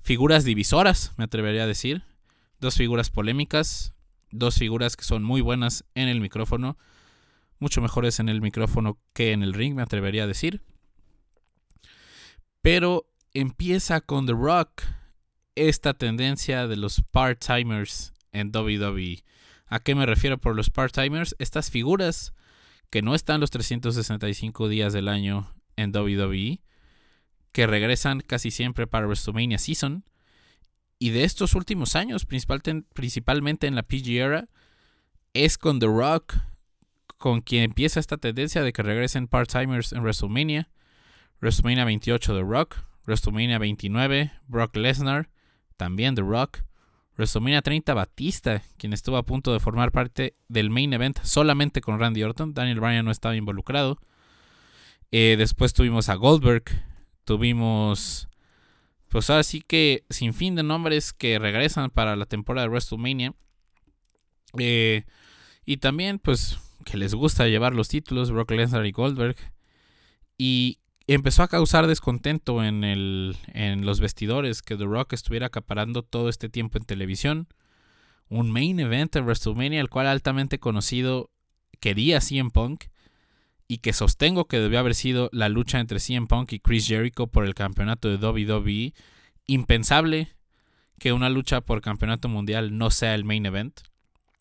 figuras 0.00 0.44
divisoras, 0.44 1.12
me 1.16 1.24
atrevería 1.24 1.62
a 1.62 1.68
decir, 1.68 2.02
dos 2.58 2.76
figuras 2.76 3.10
polémicas, 3.10 3.94
dos 4.32 4.56
figuras 4.56 4.96
que 4.96 5.04
son 5.04 5.22
muy 5.22 5.40
buenas 5.40 5.84
en 5.94 6.08
el 6.08 6.20
micrófono, 6.20 6.76
mucho 7.60 7.80
mejores 7.80 8.18
en 8.18 8.28
el 8.28 8.40
micrófono 8.40 8.98
que 9.12 9.30
en 9.30 9.44
el 9.44 9.54
ring, 9.54 9.76
me 9.76 9.82
atrevería 9.82 10.24
a 10.24 10.26
decir. 10.26 10.62
Pero 12.60 13.06
empieza 13.34 14.00
con 14.00 14.26
The 14.26 14.32
Rock 14.32 14.82
esta 15.54 15.94
tendencia 15.94 16.66
de 16.66 16.76
los 16.76 17.02
part-timers 17.12 18.12
en 18.32 18.50
WWE. 18.52 19.22
¿A 19.66 19.80
qué 19.80 19.94
me 19.94 20.06
refiero 20.06 20.38
por 20.38 20.54
los 20.54 20.70
part-timers? 20.70 21.34
Estas 21.38 21.70
figuras 21.70 22.32
que 22.90 23.02
no 23.02 23.14
están 23.14 23.40
los 23.40 23.50
365 23.50 24.68
días 24.68 24.92
del 24.92 25.08
año 25.08 25.52
en 25.76 25.90
WWE, 25.94 26.62
que 27.52 27.66
regresan 27.66 28.20
casi 28.20 28.50
siempre 28.50 28.86
para 28.86 29.06
WrestleMania 29.06 29.58
Season. 29.58 30.04
Y 30.98 31.10
de 31.10 31.24
estos 31.24 31.54
últimos 31.54 31.96
años, 31.96 32.24
principalmente 32.26 33.66
en 33.66 33.74
la 33.74 33.82
PG 33.82 34.08
era, 34.10 34.48
es 35.32 35.58
con 35.58 35.80
The 35.80 35.86
Rock 35.86 36.36
con 37.16 37.40
quien 37.40 37.62
empieza 37.62 38.00
esta 38.00 38.18
tendencia 38.18 38.62
de 38.62 38.72
que 38.72 38.82
regresen 38.82 39.28
part-timers 39.28 39.92
en 39.92 40.02
WrestleMania. 40.02 40.68
WrestleMania 41.40 41.84
28 41.84 42.34
The 42.34 42.42
Rock, 42.42 42.76
WrestleMania 43.06 43.58
29 43.58 44.32
Brock 44.46 44.76
Lesnar, 44.76 45.30
también 45.76 46.14
The 46.14 46.22
Rock, 46.22 46.64
WrestleMania 47.16 47.62
30 47.62 47.94
Batista, 47.94 48.62
quien 48.76 48.92
estuvo 48.92 49.16
a 49.16 49.24
punto 49.24 49.52
de 49.52 49.60
formar 49.60 49.92
parte 49.92 50.36
del 50.48 50.70
main 50.70 50.92
event 50.92 51.18
solamente 51.22 51.80
con 51.80 51.98
Randy 51.98 52.22
Orton, 52.22 52.54
Daniel 52.54 52.80
Bryan 52.80 53.04
no 53.04 53.10
estaba 53.10 53.36
involucrado. 53.36 53.98
Eh, 55.12 55.36
después 55.38 55.72
tuvimos 55.72 56.08
a 56.08 56.14
Goldberg, 56.14 56.64
tuvimos 57.24 58.28
pues 59.08 59.30
ahora 59.30 59.44
sí 59.44 59.60
que 59.60 60.04
sin 60.10 60.34
fin 60.34 60.56
de 60.56 60.64
nombres 60.64 61.12
que 61.12 61.38
regresan 61.38 61.90
para 61.90 62.16
la 62.16 62.26
temporada 62.26 62.66
de 62.66 62.70
WrestleMania. 62.70 63.32
Eh, 64.58 65.04
y 65.64 65.76
también 65.76 66.18
pues 66.18 66.58
que 66.84 66.96
les 66.96 67.14
gusta 67.14 67.46
llevar 67.46 67.74
los 67.74 67.88
títulos, 67.88 68.32
Brock 68.32 68.50
Lesnar 68.50 68.86
y 68.86 68.90
Goldberg. 68.90 69.36
Y 70.36 70.80
empezó 71.12 71.42
a 71.42 71.48
causar 71.48 71.86
descontento 71.86 72.64
en, 72.64 72.82
el, 72.82 73.36
en 73.48 73.84
los 73.84 74.00
vestidores 74.00 74.62
que 74.62 74.76
The 74.76 74.84
Rock 74.84 75.12
estuviera 75.12 75.46
acaparando 75.46 76.02
todo 76.02 76.28
este 76.28 76.48
tiempo 76.48 76.78
en 76.78 76.84
televisión. 76.84 77.48
Un 78.28 78.50
main 78.50 78.80
event 78.80 79.14
en 79.16 79.24
WrestleMania, 79.24 79.80
el 79.80 79.90
cual 79.90 80.06
altamente 80.06 80.58
conocido 80.58 81.30
quería 81.80 82.20
CM 82.20 82.50
Punk 82.50 82.84
y 83.68 83.78
que 83.78 83.92
sostengo 83.92 84.46
que 84.46 84.58
debió 84.58 84.78
haber 84.78 84.94
sido 84.94 85.28
la 85.32 85.48
lucha 85.48 85.80
entre 85.80 86.00
CM 86.00 86.26
Punk 86.26 86.52
y 86.52 86.60
Chris 86.60 86.86
Jericho 86.86 87.26
por 87.26 87.44
el 87.44 87.54
campeonato 87.54 88.08
de 88.08 88.16
WWE. 88.16 88.94
Impensable 89.46 90.34
que 90.98 91.12
una 91.12 91.28
lucha 91.28 91.60
por 91.60 91.82
campeonato 91.82 92.28
mundial 92.28 92.78
no 92.78 92.90
sea 92.90 93.14
el 93.14 93.24
main 93.24 93.46
event. 93.46 93.80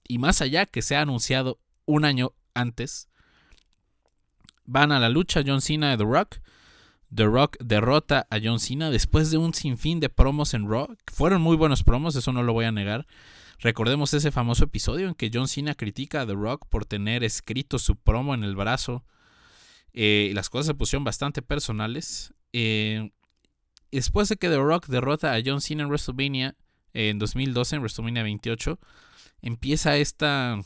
Y 0.08 0.18
más 0.18 0.42
allá 0.42 0.66
que 0.66 0.82
sea 0.82 1.02
anunciado 1.02 1.60
un 1.86 2.06
año 2.06 2.34
antes. 2.54 3.10
Van 4.66 4.92
a 4.92 5.00
la 5.00 5.10
lucha 5.10 5.44
John 5.46 5.62
Cena 5.62 5.94
y 5.94 5.98
The 5.98 6.04
Rock. 6.04 6.38
The 7.14 7.26
Rock 7.26 7.58
derrota 7.60 8.28
a 8.30 8.40
John 8.42 8.60
Cena 8.60 8.90
después 8.90 9.30
de 9.30 9.38
un 9.38 9.54
sinfín 9.54 10.00
de 10.00 10.10
promos 10.10 10.54
en 10.54 10.68
Raw. 10.68 10.96
Fueron 11.12 11.42
muy 11.42 11.56
buenos 11.56 11.84
promos, 11.84 12.16
eso 12.16 12.32
no 12.32 12.44
lo 12.44 12.54
voy 12.54 12.66
a 12.66 12.72
negar. 12.72 13.06
Recordemos 13.60 14.14
ese 14.14 14.32
famoso 14.32 14.66
episodio 14.66 15.08
en 15.08 15.16
que 15.16 15.30
John 15.34 15.48
Cena 15.48 15.76
critica 15.76 16.22
a 16.22 16.26
The 16.26 16.34
Rock 16.34 16.68
por 16.70 16.86
tener 16.86 17.24
escrito 17.24 17.78
su 17.78 17.96
promo 17.96 18.34
en 18.34 18.44
el 18.44 18.56
brazo. 18.56 19.06
Eh, 19.94 20.32
las 20.34 20.50
cosas 20.50 20.68
se 20.68 20.74
pusieron 20.74 21.04
bastante 21.04 21.42
personales. 21.42 22.34
Eh, 22.52 23.12
después 23.92 24.30
de 24.30 24.38
que 24.38 24.50
The 24.50 24.58
Rock 24.58 24.88
derrota 24.88 25.34
a 25.34 25.42
John 25.46 25.62
Cena 25.62 25.84
en 25.84 25.90
WrestleMania 25.90 26.56
en 26.94 27.20
2012, 27.20 27.76
en 27.76 27.82
WrestleMania 27.82 28.24
28, 28.24 28.80
empieza 29.42 29.98
esta 29.98 30.62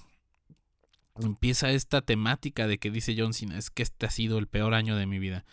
empieza 1.19 1.71
esta 1.71 2.01
temática 2.01 2.67
de 2.67 2.77
que 2.77 2.91
dice 2.91 3.15
John 3.17 3.33
Cena, 3.33 3.57
es 3.57 3.69
que 3.71 3.83
este 3.83 4.05
ha 4.05 4.11
sido 4.11 4.37
el 4.37 4.47
peor 4.47 4.73
año 4.73 4.95
de 4.95 5.07
mi 5.07 5.19
vida. 5.19 5.45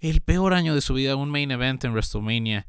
El 0.00 0.20
peor 0.20 0.54
año 0.54 0.74
de 0.74 0.80
su 0.80 0.94
vida, 0.94 1.16
un 1.16 1.30
main 1.30 1.50
event 1.50 1.84
en 1.84 1.92
WrestleMania. 1.92 2.66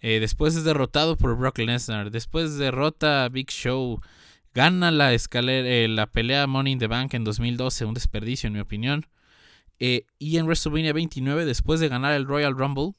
Eh, 0.00 0.18
después 0.18 0.56
es 0.56 0.64
derrotado 0.64 1.16
por 1.16 1.36
Brock 1.36 1.58
Lesnar. 1.58 2.10
Después 2.10 2.56
derrota 2.56 3.24
a 3.24 3.28
Big 3.28 3.50
Show. 3.50 4.00
Gana 4.54 4.90
la, 4.90 5.14
escalera, 5.14 5.68
eh, 5.68 5.88
la 5.88 6.06
pelea 6.06 6.46
Money 6.46 6.74
in 6.74 6.78
the 6.78 6.88
Bank 6.88 7.14
en 7.14 7.24
2012. 7.24 7.84
Un 7.84 7.94
desperdicio, 7.94 8.48
en 8.48 8.54
mi 8.54 8.60
opinión. 8.60 9.06
Eh, 9.78 10.06
y 10.18 10.38
en 10.38 10.46
WrestleMania 10.46 10.92
29, 10.92 11.44
después 11.44 11.80
de 11.80 11.88
ganar 11.88 12.12
el 12.12 12.26
Royal 12.26 12.56
Rumble, 12.56 12.94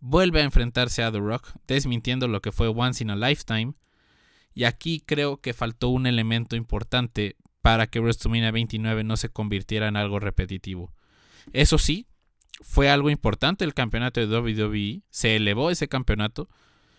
vuelve 0.00 0.40
a 0.40 0.44
enfrentarse 0.44 1.02
a 1.02 1.12
The 1.12 1.18
Rock, 1.18 1.48
desmintiendo 1.66 2.28
lo 2.28 2.40
que 2.42 2.52
fue 2.52 2.68
Once 2.68 3.02
in 3.02 3.10
a 3.10 3.16
Lifetime. 3.16 3.74
Y 4.54 4.64
aquí 4.64 5.00
creo 5.00 5.40
que 5.40 5.54
faltó 5.54 5.88
un 5.88 6.06
elemento 6.06 6.56
importante 6.56 7.36
para 7.62 7.86
que 7.86 8.00
WrestleMania 8.00 8.50
29 8.50 9.04
no 9.04 9.16
se 9.16 9.30
convirtiera 9.30 9.88
en 9.88 9.96
algo 9.96 10.20
repetitivo. 10.20 10.92
Eso 11.52 11.78
sí, 11.78 12.06
fue 12.60 12.90
algo 12.90 13.10
importante 13.10 13.64
el 13.64 13.74
campeonato 13.74 14.20
de 14.20 14.26
WWE. 14.26 15.02
Se 15.10 15.36
elevó 15.36 15.70
ese 15.70 15.88
campeonato. 15.88 16.48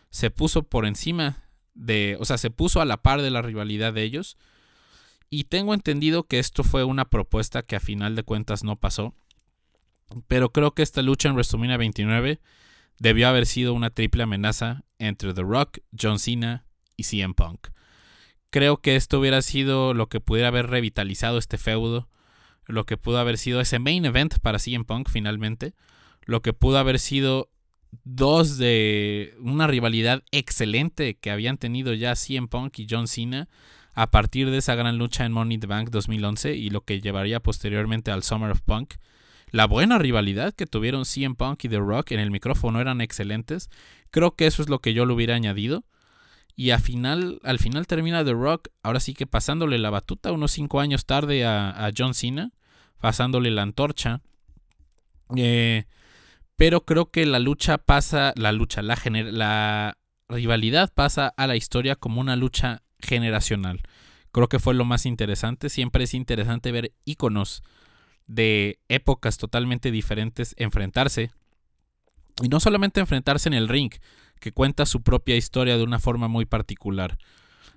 Se 0.10 0.32
puso 0.32 0.64
por 0.64 0.86
encima 0.86 1.44
de. 1.74 2.18
O 2.20 2.26
sea, 2.26 2.38
se 2.38 2.50
puso 2.50 2.82
a 2.82 2.86
la 2.86 3.02
par 3.02 3.22
de 3.22 3.32
la 3.32 3.42
rivalidad 3.42 3.94
de 3.94 4.04
ellos. 4.04 4.38
Y 5.30 5.46
tengo 5.46 5.74
entendido 5.74 6.24
que 6.24 6.40
esto 6.40 6.64
fue 6.64 6.84
una 6.84 7.06
propuesta 7.06 7.64
que 7.64 7.76
a 7.76 7.80
final 7.80 8.16
de 8.16 8.24
cuentas 8.24 8.64
no 8.64 8.76
pasó. 8.76 9.16
Pero 10.28 10.52
creo 10.52 10.72
que 10.72 10.84
esta 10.84 11.02
lucha 11.02 11.30
en 11.30 11.36
WrestleMania 11.36 11.78
29 11.78 12.40
debió 13.00 13.28
haber 13.28 13.46
sido 13.48 13.74
una 13.74 13.90
triple 13.90 14.24
amenaza 14.24 14.84
entre 15.00 15.34
The 15.34 15.42
Rock, 15.42 15.80
John 16.00 16.20
Cena 16.20 16.68
y 16.96 17.04
CM 17.04 17.34
Punk. 17.34 17.70
Creo 18.52 18.78
que 18.78 18.96
esto 18.96 19.20
hubiera 19.20 19.42
sido 19.42 19.96
lo 19.96 20.08
que 20.10 20.20
pudiera 20.20 20.50
haber 20.50 20.68
revitalizado 20.68 21.40
este 21.40 21.58
feudo, 21.58 22.08
lo 22.66 22.86
que 22.86 22.98
pudo 22.98 23.20
haber 23.20 23.38
sido 23.38 23.62
ese 23.62 23.80
main 23.80 24.06
event 24.06 24.40
para 24.40 24.60
CM 24.60 24.86
Punk 24.86 25.10
finalmente, 25.10 25.74
lo 26.26 26.42
que 26.42 26.54
pudo 26.54 26.78
haber 26.78 27.00
sido 27.00 27.50
dos 28.04 28.58
de 28.58 29.36
una 29.40 29.68
rivalidad 29.68 30.24
excelente 30.32 31.16
que 31.16 31.32
habían 31.32 31.58
tenido 31.58 31.94
ya 31.94 32.16
CM 32.16 32.48
Punk 32.48 32.80
y 32.80 32.88
John 32.90 33.08
Cena 33.08 33.48
a 33.94 34.10
partir 34.10 34.50
de 34.50 34.58
esa 34.58 34.76
gran 34.76 34.98
lucha 34.98 35.26
en 35.26 35.32
Money 35.32 35.56
in 35.56 35.62
the 35.62 35.68
Bank 35.68 35.90
2011 35.90 36.56
y 36.56 36.70
lo 36.70 36.82
que 36.82 37.00
llevaría 37.00 37.40
posteriormente 37.40 38.12
al 38.12 38.24
Summer 38.24 38.52
of 38.52 38.62
Punk. 38.62 38.96
La 39.52 39.68
buena 39.68 40.00
rivalidad 40.00 40.54
que 40.54 40.66
tuvieron 40.66 41.06
CM 41.06 41.36
Punk 41.36 41.66
y 41.66 41.70
The 41.70 41.78
Rock 41.78 42.12
en 42.12 42.20
el 42.20 42.32
micrófono 42.32 42.82
eran 42.82 43.02
excelentes. 43.02 43.70
Creo 44.10 44.36
que 44.36 44.48
eso 44.48 44.64
es 44.64 44.70
lo 44.70 44.80
que 44.80 44.96
yo 44.96 45.06
le 45.06 45.14
hubiera 45.14 45.36
añadido. 45.36 45.84
Y 46.56 46.70
al 46.70 46.82
final, 46.82 47.40
al 47.44 47.60
final 47.60 47.88
termina 47.88 48.24
The 48.24 48.34
Rock, 48.34 48.70
ahora 48.84 49.00
sí 49.00 49.14
que 49.14 49.26
pasándole 49.26 49.80
la 49.80 49.90
batuta 49.90 50.32
unos 50.32 50.52
cinco 50.52 50.80
años 50.80 51.06
tarde 51.06 51.46
a, 51.46 51.92
John 51.98 52.14
Cena, 52.14 52.52
pasándole 53.00 53.50
la 53.52 53.64
antorcha. 53.64 54.22
Eh, 55.36 55.86
pero 56.56 56.86
creo 56.86 57.10
que 57.10 57.26
la 57.26 57.40
lucha 57.40 57.80
pasa, 57.80 58.34
la 58.36 58.52
lucha, 58.52 58.84
la, 58.84 58.98
la 59.04 59.98
rivalidad 60.30 60.94
pasa 60.94 61.34
a 61.36 61.48
la 61.48 61.56
historia 61.56 61.96
como 61.96 62.22
una 62.22 62.36
lucha 62.36 62.84
generacional. 63.00 63.82
Creo 64.32 64.48
que 64.48 64.60
fue 64.60 64.74
lo 64.74 64.86
más 64.86 65.06
interesante. 65.06 65.70
Siempre 65.70 66.04
es 66.04 66.14
interesante 66.14 66.72
ver 66.72 66.94
íconos 67.06 67.64
de 68.28 68.80
épocas 68.90 69.38
totalmente 69.38 69.92
diferentes 69.92 70.56
enfrentarse. 70.58 71.32
Y 72.42 72.50
no 72.50 72.60
solamente 72.60 73.00
enfrentarse 73.00 73.50
en 73.50 73.54
el 73.54 73.68
ring, 73.68 73.92
que 74.44 74.52
cuenta 74.52 74.86
su 74.86 75.04
propia 75.04 75.38
historia 75.38 75.78
de 75.78 75.84
una 75.84 76.00
forma 76.00 76.28
muy 76.28 76.44
particular, 76.44 77.18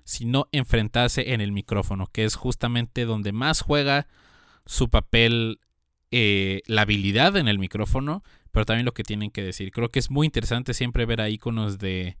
sino 0.03 0.49
enfrentarse 0.51 1.31
en 1.31 1.39
el 1.39 1.53
micrófono, 1.53 2.07
que 2.11 2.25
es 2.25 2.35
justamente 2.35 3.05
donde 3.05 3.31
más 3.31 3.61
juega 3.61 4.05
su 4.65 4.89
papel 4.89 5.61
eh, 6.11 6.63
la 6.65 6.81
habilidad 6.81 7.37
en 7.37 7.47
el 7.47 7.57
micrófono, 7.57 8.21
pero 8.51 8.65
también 8.65 8.85
lo 8.85 8.93
que 8.93 9.03
tienen 9.03 9.31
que 9.31 9.43
decir. 9.43 9.71
Creo 9.71 9.91
que 9.91 9.99
es 9.99 10.11
muy 10.11 10.25
interesante 10.25 10.73
siempre 10.73 11.05
ver 11.05 11.21
a 11.21 11.29
íconos 11.29 11.79
de, 11.79 12.17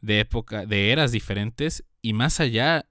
de 0.00 0.20
época, 0.20 0.64
de 0.64 0.90
eras 0.90 1.12
diferentes, 1.12 1.84
y 2.00 2.14
más 2.14 2.40
allá, 2.40 2.86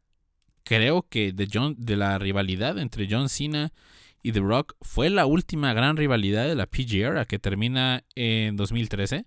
creo 0.64 1.08
que 1.10 1.32
de, 1.32 1.48
John, 1.52 1.74
de 1.80 1.96
la 1.96 2.20
rivalidad 2.20 2.78
entre 2.78 3.08
John 3.10 3.28
Cena 3.28 3.74
y 4.22 4.34
The 4.34 4.40
Rock 4.42 4.76
fue 4.82 5.10
la 5.10 5.26
última 5.26 5.74
gran 5.74 5.98
rivalidad 5.98 6.46
de 6.46 6.54
la 6.54 6.68
PG 6.68 7.26
que 7.26 7.40
termina 7.40 8.04
en 8.14 8.56
2013. 8.56 9.26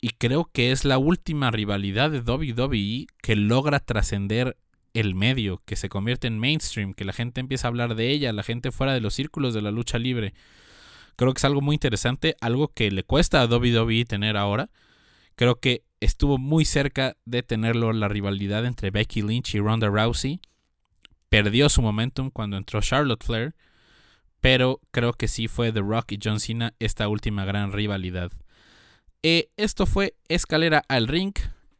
Y 0.00 0.10
creo 0.10 0.50
que 0.52 0.70
es 0.70 0.84
la 0.84 0.98
última 0.98 1.50
rivalidad 1.50 2.10
de 2.10 2.20
WWE 2.20 3.06
que 3.20 3.36
logra 3.36 3.80
trascender 3.80 4.56
el 4.94 5.14
medio, 5.14 5.60
que 5.64 5.76
se 5.76 5.88
convierte 5.88 6.26
en 6.26 6.38
mainstream, 6.38 6.94
que 6.94 7.04
la 7.04 7.12
gente 7.12 7.40
empieza 7.40 7.66
a 7.66 7.70
hablar 7.70 7.94
de 7.94 8.10
ella, 8.10 8.32
la 8.32 8.42
gente 8.42 8.70
fuera 8.70 8.94
de 8.94 9.00
los 9.00 9.14
círculos 9.14 9.54
de 9.54 9.62
la 9.62 9.70
lucha 9.70 9.98
libre. 9.98 10.34
Creo 11.16 11.34
que 11.34 11.38
es 11.38 11.44
algo 11.44 11.60
muy 11.60 11.74
interesante, 11.74 12.36
algo 12.40 12.68
que 12.68 12.90
le 12.90 13.02
cuesta 13.02 13.42
a 13.42 13.46
WWE 13.46 14.04
tener 14.04 14.36
ahora. 14.36 14.70
Creo 15.34 15.60
que 15.60 15.82
estuvo 16.00 16.38
muy 16.38 16.64
cerca 16.64 17.16
de 17.24 17.42
tenerlo 17.42 17.92
la 17.92 18.08
rivalidad 18.08 18.64
entre 18.64 18.90
Becky 18.90 19.22
Lynch 19.22 19.54
y 19.54 19.60
Ronda 19.60 19.88
Rousey. 19.88 20.40
Perdió 21.28 21.68
su 21.68 21.82
momentum 21.82 22.30
cuando 22.30 22.56
entró 22.56 22.80
Charlotte 22.80 23.24
Flair 23.24 23.54
pero 24.40 24.80
creo 24.90 25.12
que 25.12 25.28
sí 25.28 25.48
fue 25.48 25.72
The 25.72 25.80
Rock 25.80 26.12
y 26.12 26.18
John 26.22 26.40
Cena 26.40 26.74
esta 26.78 27.08
última 27.08 27.44
gran 27.44 27.72
rivalidad. 27.72 28.30
Eh, 29.22 29.50
esto 29.56 29.86
fue 29.86 30.14
Escalera 30.28 30.84
al 30.88 31.08
Ring. 31.08 31.32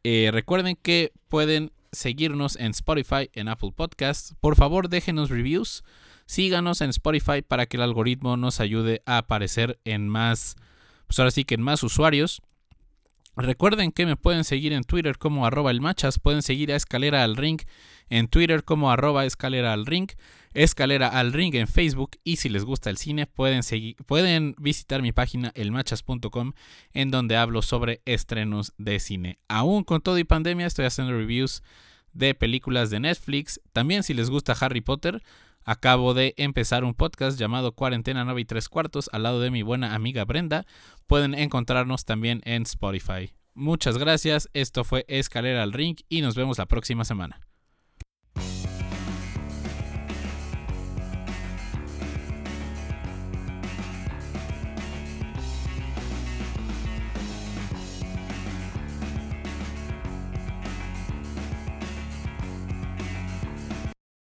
Eh, 0.03 0.29
recuerden 0.31 0.77
que 0.81 1.13
pueden 1.29 1.71
seguirnos 1.91 2.57
en 2.57 2.71
Spotify, 2.71 3.29
en 3.33 3.47
Apple 3.47 3.71
Podcasts. 3.75 4.35
Por 4.41 4.55
favor, 4.55 4.89
déjenos 4.89 5.29
reviews. 5.29 5.83
Síganos 6.25 6.81
en 6.81 6.89
Spotify 6.89 7.41
para 7.41 7.65
que 7.65 7.77
el 7.77 7.83
algoritmo 7.83 8.37
nos 8.37 8.59
ayude 8.59 9.01
a 9.05 9.17
aparecer 9.19 9.79
en 9.85 10.07
más, 10.07 10.55
pues 11.07 11.17
ahora 11.19 11.31
sí 11.31 11.45
que 11.45 11.55
en 11.55 11.61
más 11.61 11.81
usuarios. 11.81 12.41
Recuerden 13.35 13.91
que 13.91 14.05
me 14.05 14.17
pueden 14.17 14.43
seguir 14.43 14.73
en 14.73 14.83
Twitter 14.83 15.17
como 15.17 15.45
arroba 15.45 15.71
el 15.71 15.81
machas, 15.81 16.19
pueden 16.19 16.41
seguir 16.41 16.71
a 16.71 16.75
Escalera 16.75 17.23
al 17.23 17.37
Ring 17.37 17.61
en 18.09 18.27
Twitter 18.27 18.63
como 18.63 18.91
arroba 18.91 19.25
escalera 19.25 19.73
al 19.73 19.85
ring, 19.85 20.09
escalera 20.53 21.07
al 21.07 21.31
ring 21.31 21.55
en 21.55 21.67
Facebook 21.67 22.11
y 22.23 22.37
si 22.37 22.49
les 22.49 22.65
gusta 22.65 22.89
el 22.89 22.97
cine 22.97 23.27
pueden, 23.27 23.63
seguir, 23.63 23.95
pueden 24.05 24.55
visitar 24.57 25.01
mi 25.01 25.11
página 25.11 25.51
elmachas.com 25.55 26.53
en 26.93 27.11
donde 27.11 27.37
hablo 27.37 27.61
sobre 27.61 28.01
estrenos 28.05 28.73
de 28.77 28.99
cine. 28.99 29.39
Aún 29.47 29.83
con 29.83 30.01
todo 30.01 30.17
y 30.17 30.23
pandemia 30.23 30.65
estoy 30.65 30.85
haciendo 30.85 31.13
reviews 31.13 31.61
de 32.13 32.33
películas 32.33 32.89
de 32.89 32.99
Netflix. 32.99 33.61
También 33.71 34.03
si 34.03 34.13
les 34.13 34.29
gusta 34.29 34.53
Harry 34.59 34.81
Potter, 34.81 35.21
acabo 35.69 36.15
de 36.15 36.33
empezar 36.37 36.83
un 36.83 36.95
podcast 36.95 37.37
llamado 37.37 37.73
Cuarentena 37.73 38.25
9 38.25 38.41
y 38.41 38.45
3 38.45 38.69
cuartos 38.69 39.07
al 39.13 39.21
lado 39.21 39.39
de 39.39 39.51
mi 39.51 39.61
buena 39.61 39.93
amiga 39.93 40.25
Brenda. 40.25 40.65
Pueden 41.05 41.35
encontrarnos 41.35 42.05
también 42.05 42.41
en 42.45 42.63
Spotify. 42.63 43.35
Muchas 43.53 43.99
gracias, 43.99 44.49
esto 44.53 44.83
fue 44.83 45.05
Escalera 45.07 45.61
al 45.61 45.73
Ring 45.73 45.97
y 46.09 46.21
nos 46.21 46.33
vemos 46.33 46.57
la 46.57 46.65
próxima 46.65 47.05
semana. 47.05 47.48